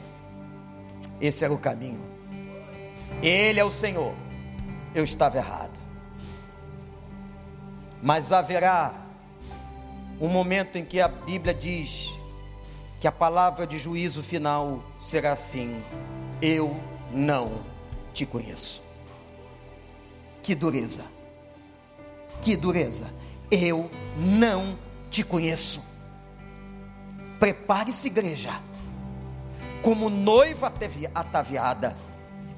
esse 1.22 1.44
era 1.44 1.54
o 1.54 1.58
caminho. 1.58 2.04
Ele 3.24 3.60
é 3.60 3.64
o 3.64 3.72
Senhor. 3.72 4.14
Eu 4.94 5.04
estava 5.04 5.38
errado. 5.38 5.80
Mas 8.02 8.32
haverá 8.32 8.94
um 10.20 10.28
momento 10.28 10.78
em 10.78 10.84
que 10.84 11.00
a 11.00 11.08
Bíblia 11.08 11.54
diz 11.54 12.19
que 13.00 13.08
a 13.08 13.12
palavra 13.12 13.66
de 13.66 13.78
juízo 13.78 14.22
final 14.22 14.84
será 15.00 15.34
assim: 15.34 15.82
Eu 16.42 16.78
não 17.12 17.62
te 18.14 18.26
conheço. 18.26 18.84
Que 20.44 20.54
dureza, 20.54 21.04
que 22.42 22.56
dureza, 22.56 23.08
eu 23.50 23.90
não 24.18 24.78
te 25.10 25.24
conheço. 25.24 25.82
Prepare-se, 27.40 28.08
igreja, 28.08 28.62
como 29.82 30.10
noiva 30.10 30.74
ataviada, 31.16 31.96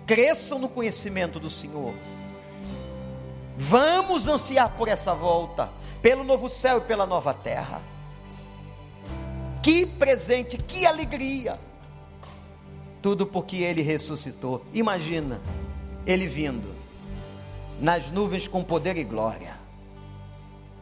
cresçam 0.08 0.58
no 0.58 0.70
conhecimento 0.70 1.40
do 1.40 1.50
Senhor. 1.50 1.94
Vamos 3.58 4.28
ansiar 4.28 4.72
por 4.76 4.88
essa 4.88 5.14
volta, 5.14 5.70
pelo 6.02 6.24
novo 6.24 6.50
céu 6.50 6.80
e 6.80 6.82
pela 6.82 7.06
nova 7.06 7.34
terra. 7.34 7.82
Que 9.62 9.86
presente, 9.86 10.58
que 10.58 10.86
alegria! 10.86 11.60
Tudo 13.02 13.28
porque 13.28 13.58
ele 13.58 13.82
ressuscitou. 13.82 14.66
Imagina, 14.74 15.40
ele 16.06 16.28
vindo 16.28 16.74
nas 17.80 18.10
nuvens 18.10 18.48
com 18.48 18.64
poder 18.64 18.98
e 18.98 19.04
glória. 19.04 19.56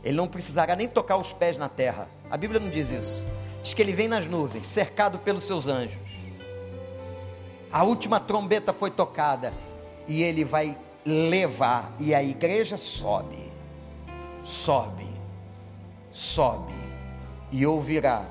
Ele 0.03 0.15
não 0.15 0.27
precisará 0.27 0.75
nem 0.75 0.87
tocar 0.87 1.17
os 1.17 1.33
pés 1.33 1.57
na 1.57 1.67
terra. 1.67 2.07
A 2.31 2.37
Bíblia 2.37 2.59
não 2.59 2.69
diz 2.69 2.89
isso. 2.89 3.25
Diz 3.61 3.73
que 3.73 3.81
ele 3.81 3.91
vem 3.91 4.07
nas 4.07 4.27
nuvens, 4.27 4.67
cercado 4.67 5.19
pelos 5.19 5.43
seus 5.43 5.67
anjos. 5.67 5.99
A 7.71 7.83
última 7.83 8.19
trombeta 8.19 8.71
foi 8.71 8.89
tocada 8.89 9.53
e 10.07 10.23
ele 10.23 10.43
vai 10.43 10.77
levar, 11.05 11.93
e 11.99 12.13
a 12.13 12.23
igreja 12.23 12.77
sobe, 12.77 13.51
sobe, 14.43 15.07
sobe, 16.11 16.73
e 17.51 17.65
ouvirá 17.65 18.25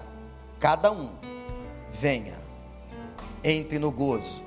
cada 0.58 0.90
um: 0.90 1.10
venha, 1.92 2.38
entre 3.42 3.78
no 3.78 3.90
gozo 3.90 4.42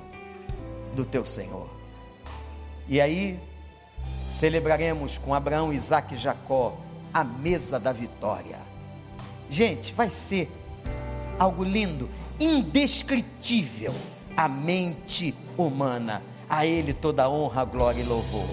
do 0.94 1.04
teu 1.04 1.24
Senhor. 1.24 1.68
E 2.88 3.00
aí 3.00 3.38
celebraremos 4.26 5.18
com 5.18 5.34
Abraão, 5.34 5.72
Isaac 5.72 6.14
e 6.14 6.16
Jacó 6.16 6.76
a 7.12 7.22
mesa 7.22 7.78
da 7.78 7.92
vitória. 7.92 8.58
Gente, 9.50 9.92
vai 9.92 10.10
ser 10.10 10.50
algo 11.38 11.62
lindo, 11.62 12.08
indescritível. 12.40 13.92
A 14.34 14.48
mente 14.48 15.34
humana 15.58 16.22
a 16.48 16.66
Ele 16.66 16.92
toda 16.92 17.28
honra, 17.28 17.64
glória 17.64 18.00
e 18.00 18.04
louvor. 18.04 18.48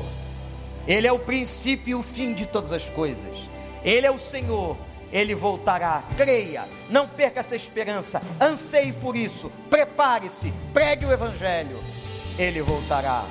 Ele 0.87 1.07
é 1.07 1.11
o 1.11 1.19
princípio 1.19 1.91
e 1.91 1.95
o 1.95 2.01
fim 2.01 2.33
de 2.33 2.45
todas 2.45 2.71
as 2.71 2.89
coisas. 2.89 3.37
Ele 3.83 4.07
é 4.07 4.11
o 4.11 4.17
Senhor. 4.17 4.77
Ele 5.11 5.33
voltará. 5.33 6.03
Creia, 6.15 6.65
não 6.89 7.07
perca 7.07 7.39
essa 7.39 7.55
esperança. 7.55 8.21
Anseie 8.39 8.93
por 8.93 9.15
isso. 9.15 9.51
Prepare-se. 9.69 10.53
Pregue 10.73 11.05
o 11.05 11.11
Evangelho. 11.11 11.79
Ele 12.37 12.61
voltará. 12.61 13.23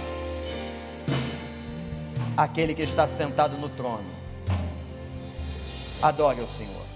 Aquele 2.37 2.75
que 2.75 2.83
está 2.83 3.07
sentado 3.07 3.57
no 3.57 3.69
trono. 3.69 4.19
Adore 6.03 6.41
o 6.41 6.49
Senhor. 6.49 6.87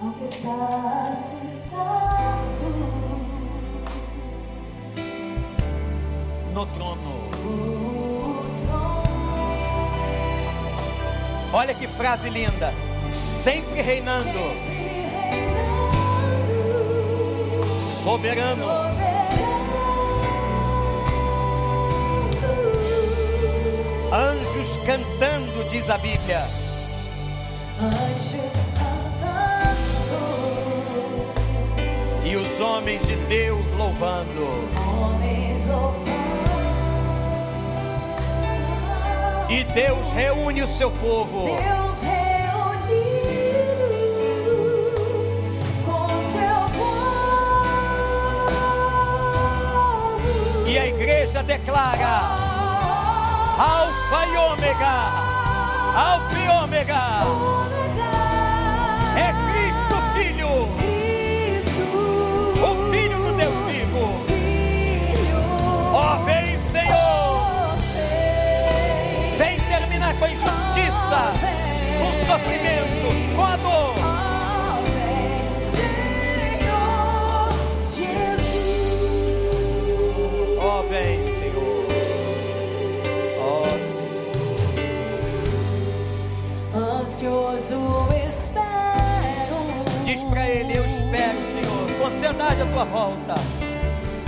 Ao 0.00 0.14
está 0.26 1.12
sentado 1.14 2.42
no 6.52 6.66
trono. 6.66 7.91
Olha 11.52 11.74
que 11.74 11.86
frase 11.86 12.30
linda. 12.30 12.72
Sempre 13.10 13.82
reinando. 13.82 14.38
Soberano. 18.02 18.64
Anjos 24.10 24.76
cantando, 24.86 25.68
diz 25.70 25.90
a 25.90 25.98
Bíblia. 25.98 26.46
Anjos 27.78 28.72
cantando. 28.78 29.82
E 32.24 32.34
os 32.34 32.60
homens 32.60 33.02
de 33.06 33.16
Deus 33.26 33.70
louvando. 33.72 34.70
Homens 34.88 35.66
louvando. 35.66 36.21
E 39.52 39.64
Deus 39.64 40.10
reúne 40.12 40.62
o 40.62 40.66
seu 40.66 40.90
povo. 40.90 41.44
Deus 41.44 42.02
reunido 42.02 42.22
com 45.84 46.08
seu 46.32 46.64
povo. 46.78 47.02
E 50.66 50.78
a 50.78 50.86
igreja 50.86 51.42
declara: 51.42 52.34
Alfa 53.58 54.26
e 54.26 54.36
Ômega. 54.38 55.12
Alfa 55.96 56.38
e 56.38 56.48
Ômega. 56.48 57.71
A 92.62 92.66
tua 92.66 92.84
volta. 92.84 93.34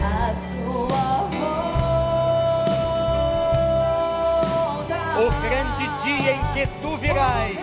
A 0.02 0.34
sua 0.34 1.28
volta. 1.30 1.54
o 5.16 5.30
grande 5.42 5.86
dia 6.02 6.32
em 6.32 6.40
que 6.52 6.66
tu 6.82 6.96
virás. 6.96 7.56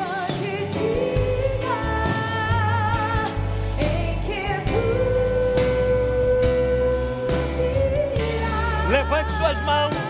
Levante 8.89 9.31
suas 9.37 9.61
mãos 9.61 10.00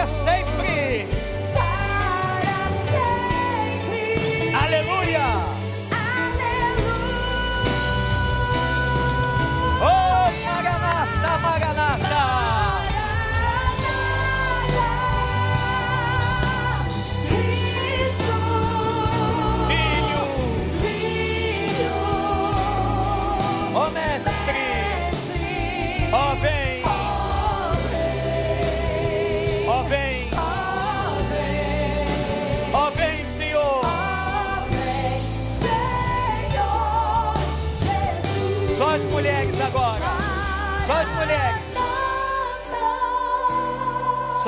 Para 0.00 0.06
sempre. 0.24 0.39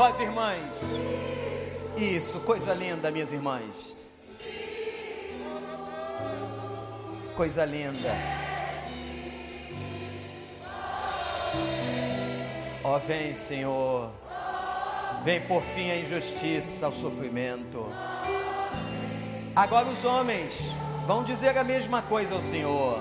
Só 0.03 0.09
as 0.09 0.19
irmãs. 0.19 0.59
Isso, 1.97 2.41
coisa 2.41 2.75
linda, 2.75 3.09
minhas 3.09 3.31
irmãs. 3.31 3.95
Coisa 7.37 7.65
linda. 7.65 8.11
Ó, 12.83 12.97
oh, 12.97 12.99
vem, 12.99 13.33
Senhor. 13.33 14.11
Vem 15.23 15.41
por 15.43 15.63
fim 15.63 15.93
a 15.93 15.99
injustiça, 15.99 16.87
ao 16.87 16.93
sofrimento. 16.93 17.87
Agora 19.55 19.87
os 19.87 20.05
homens 20.05 20.53
vão 21.07 21.23
dizer 21.23 21.57
a 21.57 21.63
mesma 21.63 22.03
coisa 22.03 22.35
ao 22.35 22.43
Senhor. 22.43 23.01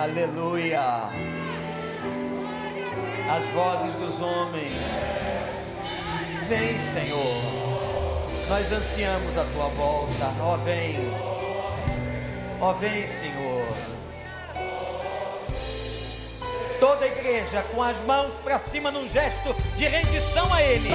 Aleluia. 0.00 1.10
As 3.28 3.44
vozes 3.52 3.92
dos 3.94 4.20
homens. 4.22 4.72
Vem, 6.46 6.78
Senhor. 6.78 7.42
Nós 8.48 8.72
ansiamos 8.72 9.36
a 9.36 9.44
tua 9.52 9.66
volta. 9.70 10.32
Ó, 10.40 10.54
oh, 10.54 10.56
vem. 10.58 10.98
Ó, 12.60 12.70
oh, 12.70 12.74
vem, 12.74 13.08
Senhor. 13.08 13.66
Toda 16.78 17.04
a 17.04 17.08
igreja 17.08 17.64
com 17.74 17.82
as 17.82 18.00
mãos 18.02 18.32
para 18.44 18.60
cima 18.60 18.92
num 18.92 19.06
gesto 19.08 19.52
de 19.76 19.88
rendição 19.88 20.54
a 20.54 20.62
Ele. 20.62 20.90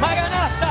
Maranata! 0.00 0.65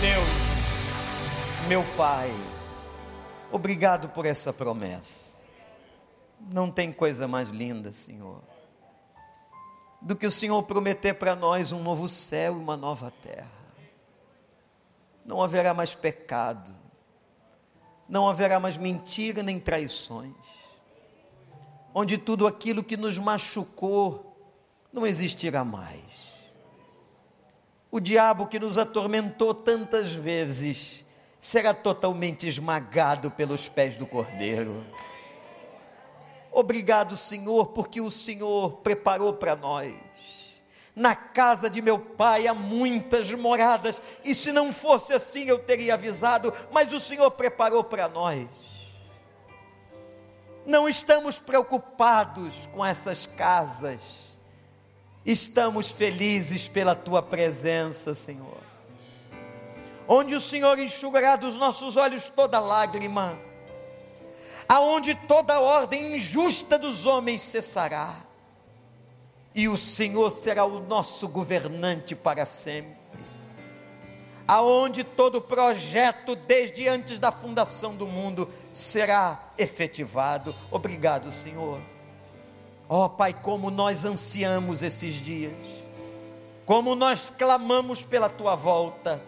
Deus, 0.00 1.68
meu 1.68 1.84
Pai, 1.94 2.30
obrigado 3.52 4.08
por 4.08 4.24
essa 4.24 4.50
promessa. 4.50 5.38
Não 6.50 6.70
tem 6.70 6.90
coisa 6.90 7.28
mais 7.28 7.50
linda, 7.50 7.92
Senhor, 7.92 8.40
do 10.00 10.16
que 10.16 10.26
o 10.26 10.30
Senhor 10.30 10.62
prometer 10.62 11.12
para 11.12 11.36
nós 11.36 11.70
um 11.70 11.82
novo 11.82 12.08
céu 12.08 12.56
e 12.56 12.58
uma 12.58 12.78
nova 12.78 13.12
terra. 13.22 13.50
Não 15.22 15.42
haverá 15.42 15.74
mais 15.74 15.94
pecado, 15.94 16.72
não 18.08 18.26
haverá 18.26 18.58
mais 18.58 18.78
mentira 18.78 19.42
nem 19.42 19.60
traições, 19.60 20.32
onde 21.92 22.16
tudo 22.16 22.46
aquilo 22.46 22.82
que 22.82 22.96
nos 22.96 23.18
machucou 23.18 24.34
não 24.90 25.06
existirá 25.06 25.62
mais. 25.62 26.19
O 27.90 27.98
diabo 27.98 28.46
que 28.46 28.60
nos 28.60 28.78
atormentou 28.78 29.52
tantas 29.52 30.12
vezes 30.12 31.04
será 31.40 31.74
totalmente 31.74 32.46
esmagado 32.46 33.30
pelos 33.30 33.68
pés 33.68 33.96
do 33.96 34.06
Cordeiro. 34.06 34.84
Obrigado, 36.52 37.16
Senhor, 37.16 37.68
porque 37.68 38.00
o 38.00 38.10
Senhor 38.10 38.74
preparou 38.78 39.32
para 39.32 39.56
nós. 39.56 39.94
Na 40.94 41.16
casa 41.16 41.70
de 41.70 41.80
meu 41.80 41.98
pai 41.98 42.46
há 42.46 42.54
muitas 42.54 43.32
moradas, 43.32 44.02
e 44.22 44.34
se 44.34 44.52
não 44.52 44.72
fosse 44.72 45.12
assim 45.12 45.44
eu 45.44 45.58
teria 45.58 45.94
avisado, 45.94 46.52
mas 46.70 46.92
o 46.92 47.00
Senhor 47.00 47.30
preparou 47.30 47.82
para 47.82 48.08
nós. 48.08 48.48
Não 50.66 50.88
estamos 50.88 51.38
preocupados 51.38 52.68
com 52.72 52.84
essas 52.84 53.24
casas, 53.24 54.00
estamos 55.24 55.90
felizes 55.90 56.66
pela 56.68 56.94
tua 56.94 57.22
presença, 57.22 58.14
Senhor. 58.14 58.58
Onde 60.08 60.34
o 60.34 60.40
Senhor 60.40 60.78
enxugará 60.78 61.36
dos 61.36 61.56
nossos 61.56 61.96
olhos 61.96 62.28
toda 62.28 62.58
lágrima, 62.58 63.38
aonde 64.68 65.14
toda 65.14 65.60
ordem 65.60 66.16
injusta 66.16 66.78
dos 66.78 67.06
homens 67.06 67.42
cessará, 67.42 68.16
e 69.54 69.68
o 69.68 69.76
Senhor 69.76 70.30
será 70.30 70.64
o 70.64 70.80
nosso 70.80 71.28
governante 71.28 72.14
para 72.14 72.46
sempre. 72.46 72.98
Aonde 74.46 75.04
todo 75.04 75.40
projeto 75.40 76.34
desde 76.34 76.88
antes 76.88 77.20
da 77.20 77.30
fundação 77.30 77.94
do 77.94 78.06
mundo 78.06 78.48
será 78.72 79.50
efetivado. 79.56 80.54
Obrigado, 80.72 81.30
Senhor. 81.30 81.80
Ó 82.92 83.04
oh, 83.04 83.08
Pai, 83.08 83.32
como 83.32 83.70
nós 83.70 84.04
ansiamos 84.04 84.82
esses 84.82 85.14
dias, 85.14 85.54
como 86.66 86.96
nós 86.96 87.30
clamamos 87.30 88.04
pela 88.04 88.28
tua 88.28 88.56
volta. 88.56 89.22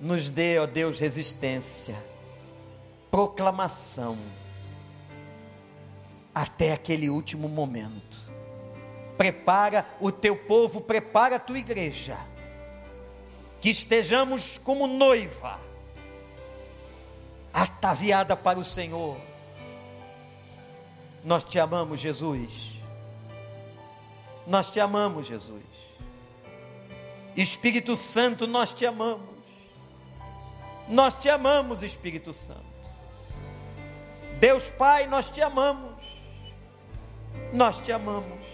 Nos 0.00 0.28
dê, 0.28 0.58
ó 0.58 0.66
Deus, 0.66 0.98
resistência, 0.98 1.94
proclamação, 3.08 4.18
até 6.34 6.72
aquele 6.72 7.08
último 7.08 7.48
momento. 7.48 8.18
Prepara 9.16 9.86
o 10.00 10.10
teu 10.10 10.34
povo, 10.34 10.80
prepara 10.80 11.36
a 11.36 11.40
tua 11.40 11.58
igreja, 11.58 12.18
que 13.60 13.70
estejamos 13.70 14.58
como 14.58 14.88
noiva, 14.88 15.60
ataviada 17.52 18.34
para 18.34 18.58
o 18.58 18.64
Senhor 18.64 19.27
nós 21.28 21.44
te 21.44 21.58
amamos, 21.58 22.00
Jesus. 22.00 22.72
Nós 24.46 24.70
te 24.70 24.80
amamos, 24.80 25.26
Jesus. 25.26 25.62
Espírito 27.36 27.94
Santo, 27.96 28.46
nós 28.46 28.72
te 28.72 28.86
amamos. 28.86 29.28
Nós 30.88 31.12
te 31.12 31.28
amamos, 31.28 31.82
Espírito 31.82 32.32
Santo. 32.32 32.64
Deus 34.40 34.70
Pai, 34.70 35.06
nós 35.06 35.28
te 35.28 35.42
amamos. 35.42 36.02
Nós 37.52 37.78
te 37.78 37.92
amamos. 37.92 38.46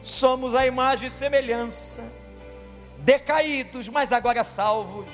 Somos 0.00 0.54
a 0.54 0.64
imagem 0.64 1.08
e 1.08 1.10
semelhança, 1.10 2.08
decaídos, 2.98 3.88
mas 3.88 4.12
agora 4.12 4.44
salvos, 4.44 5.06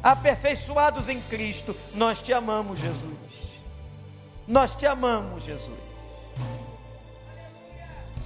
aperfeiçoados 0.00 1.08
em 1.08 1.20
Cristo. 1.22 1.76
Nós 1.92 2.22
te 2.22 2.32
amamos, 2.32 2.78
Jesus. 2.78 3.29
Nós 4.50 4.74
te 4.74 4.84
amamos, 4.84 5.44
Jesus. 5.44 5.78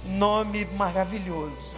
Nome 0.05 0.65
maravilhoso. 0.65 1.77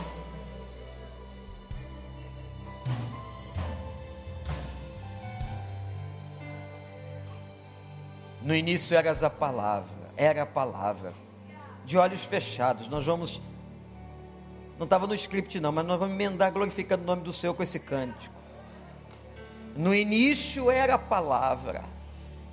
No 8.42 8.56
início 8.56 8.96
eras 8.96 9.22
a 9.22 9.30
palavra, 9.30 9.92
era 10.16 10.44
a 10.44 10.46
palavra. 10.46 11.12
De 11.84 11.98
olhos 11.98 12.24
fechados, 12.24 12.88
nós 12.88 13.06
vamos. 13.06 13.42
Não 14.80 14.86
estava 14.86 15.06
no 15.06 15.14
script, 15.14 15.60
não, 15.60 15.74
mas 15.74 15.86
nós 15.86 16.00
vamos 16.00 16.16
emendar 16.16 16.54
glorificando 16.54 17.04
o 17.04 17.06
nome 17.06 17.22
do 17.22 17.34
Senhor 17.34 17.54
com 17.54 17.64
esse 17.64 17.82
cântico. 17.82 18.34
No 19.76 19.94
início 19.94 20.72
era 20.72 20.96
a 20.96 20.98
palavra 20.98 21.97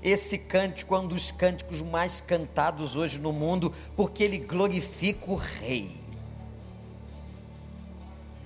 esse 0.04 0.36
cântico 0.36 0.94
é 0.94 0.98
um 0.98 1.08
dos 1.08 1.30
cânticos 1.30 1.80
mais 1.80 2.20
cantados 2.20 2.94
hoje 2.94 3.18
no 3.18 3.32
mundo, 3.32 3.72
porque 3.96 4.22
ele 4.22 4.36
glorifica 4.36 5.30
o 5.30 5.34
Rei. 5.34 5.96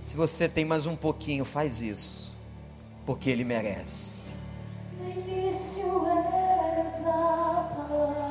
Se 0.04 0.16
você 0.16 0.48
tem 0.48 0.64
mais 0.64 0.86
um 0.86 0.94
pouquinho, 0.94 1.44
faz 1.44 1.80
isso, 1.80 2.32
porque 3.04 3.28
ele 3.28 3.42
merece. 3.42 4.28
Início 5.00 5.84
a 7.04 7.68
palavra. 7.74 8.27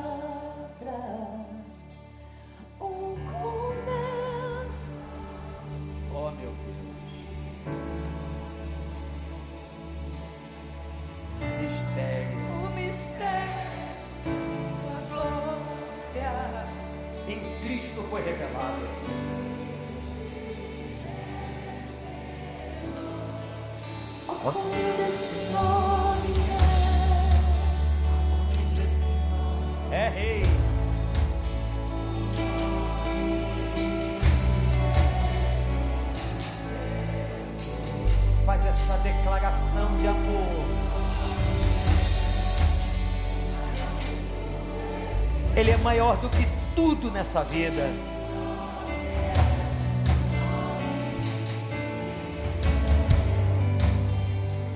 Ele 45.58 45.72
é 45.72 45.76
maior 45.78 46.16
do 46.18 46.28
que 46.28 46.46
tudo 46.76 47.10
nessa 47.10 47.42
vida. 47.42 47.90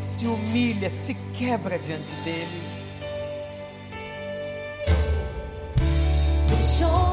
Se 0.01 0.27
humilha, 0.27 0.91
se 0.91 1.15
quebra 1.39 1.79
diante 1.79 2.13
dele. 2.25 2.63
Deixou 6.49 7.12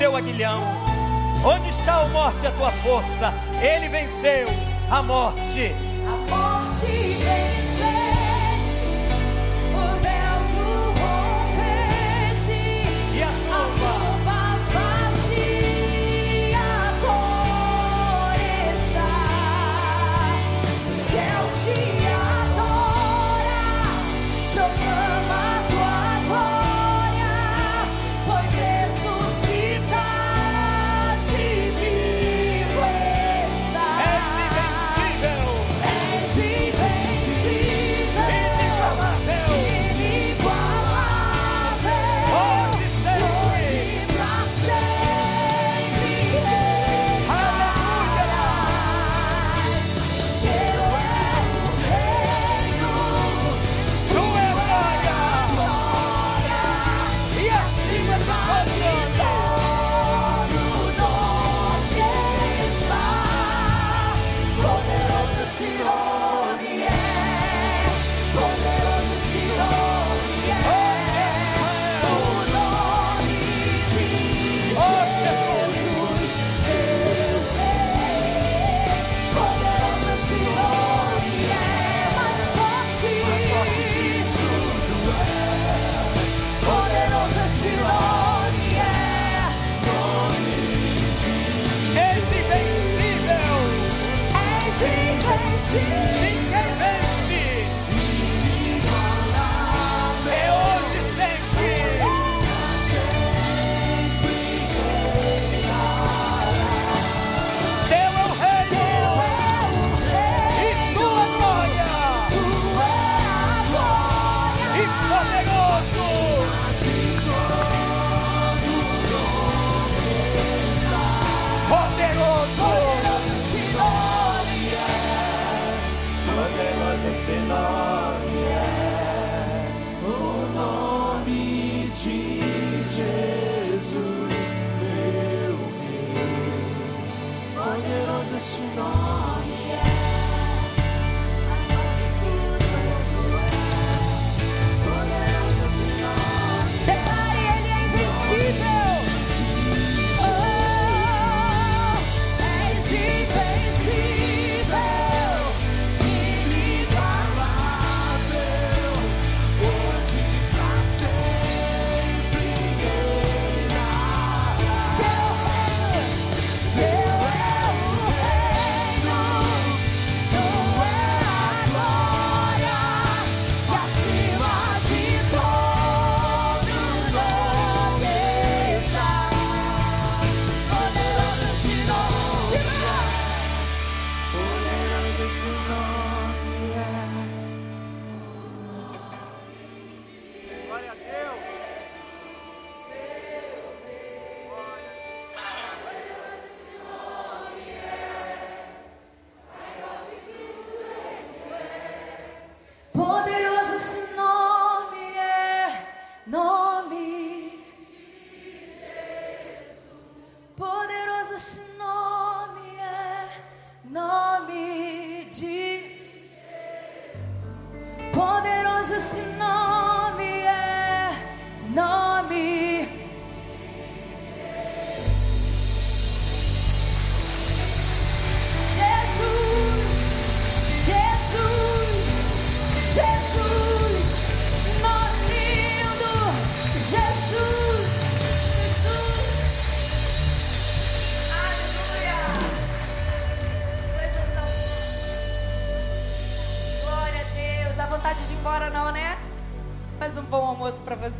teu 0.00 0.16
aguilhão. 0.16 0.62
Onde 1.44 1.68
está 1.68 2.00
o 2.00 2.08
morte, 2.08 2.46
a 2.46 2.50
tua 2.52 2.70
força? 2.70 3.34
Ele 3.60 3.86
venceu 3.90 4.48
a 4.90 5.02
morte. 5.02 5.74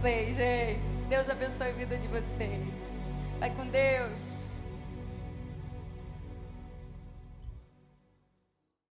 Vocês, 0.01 0.34
gente. 0.34 0.59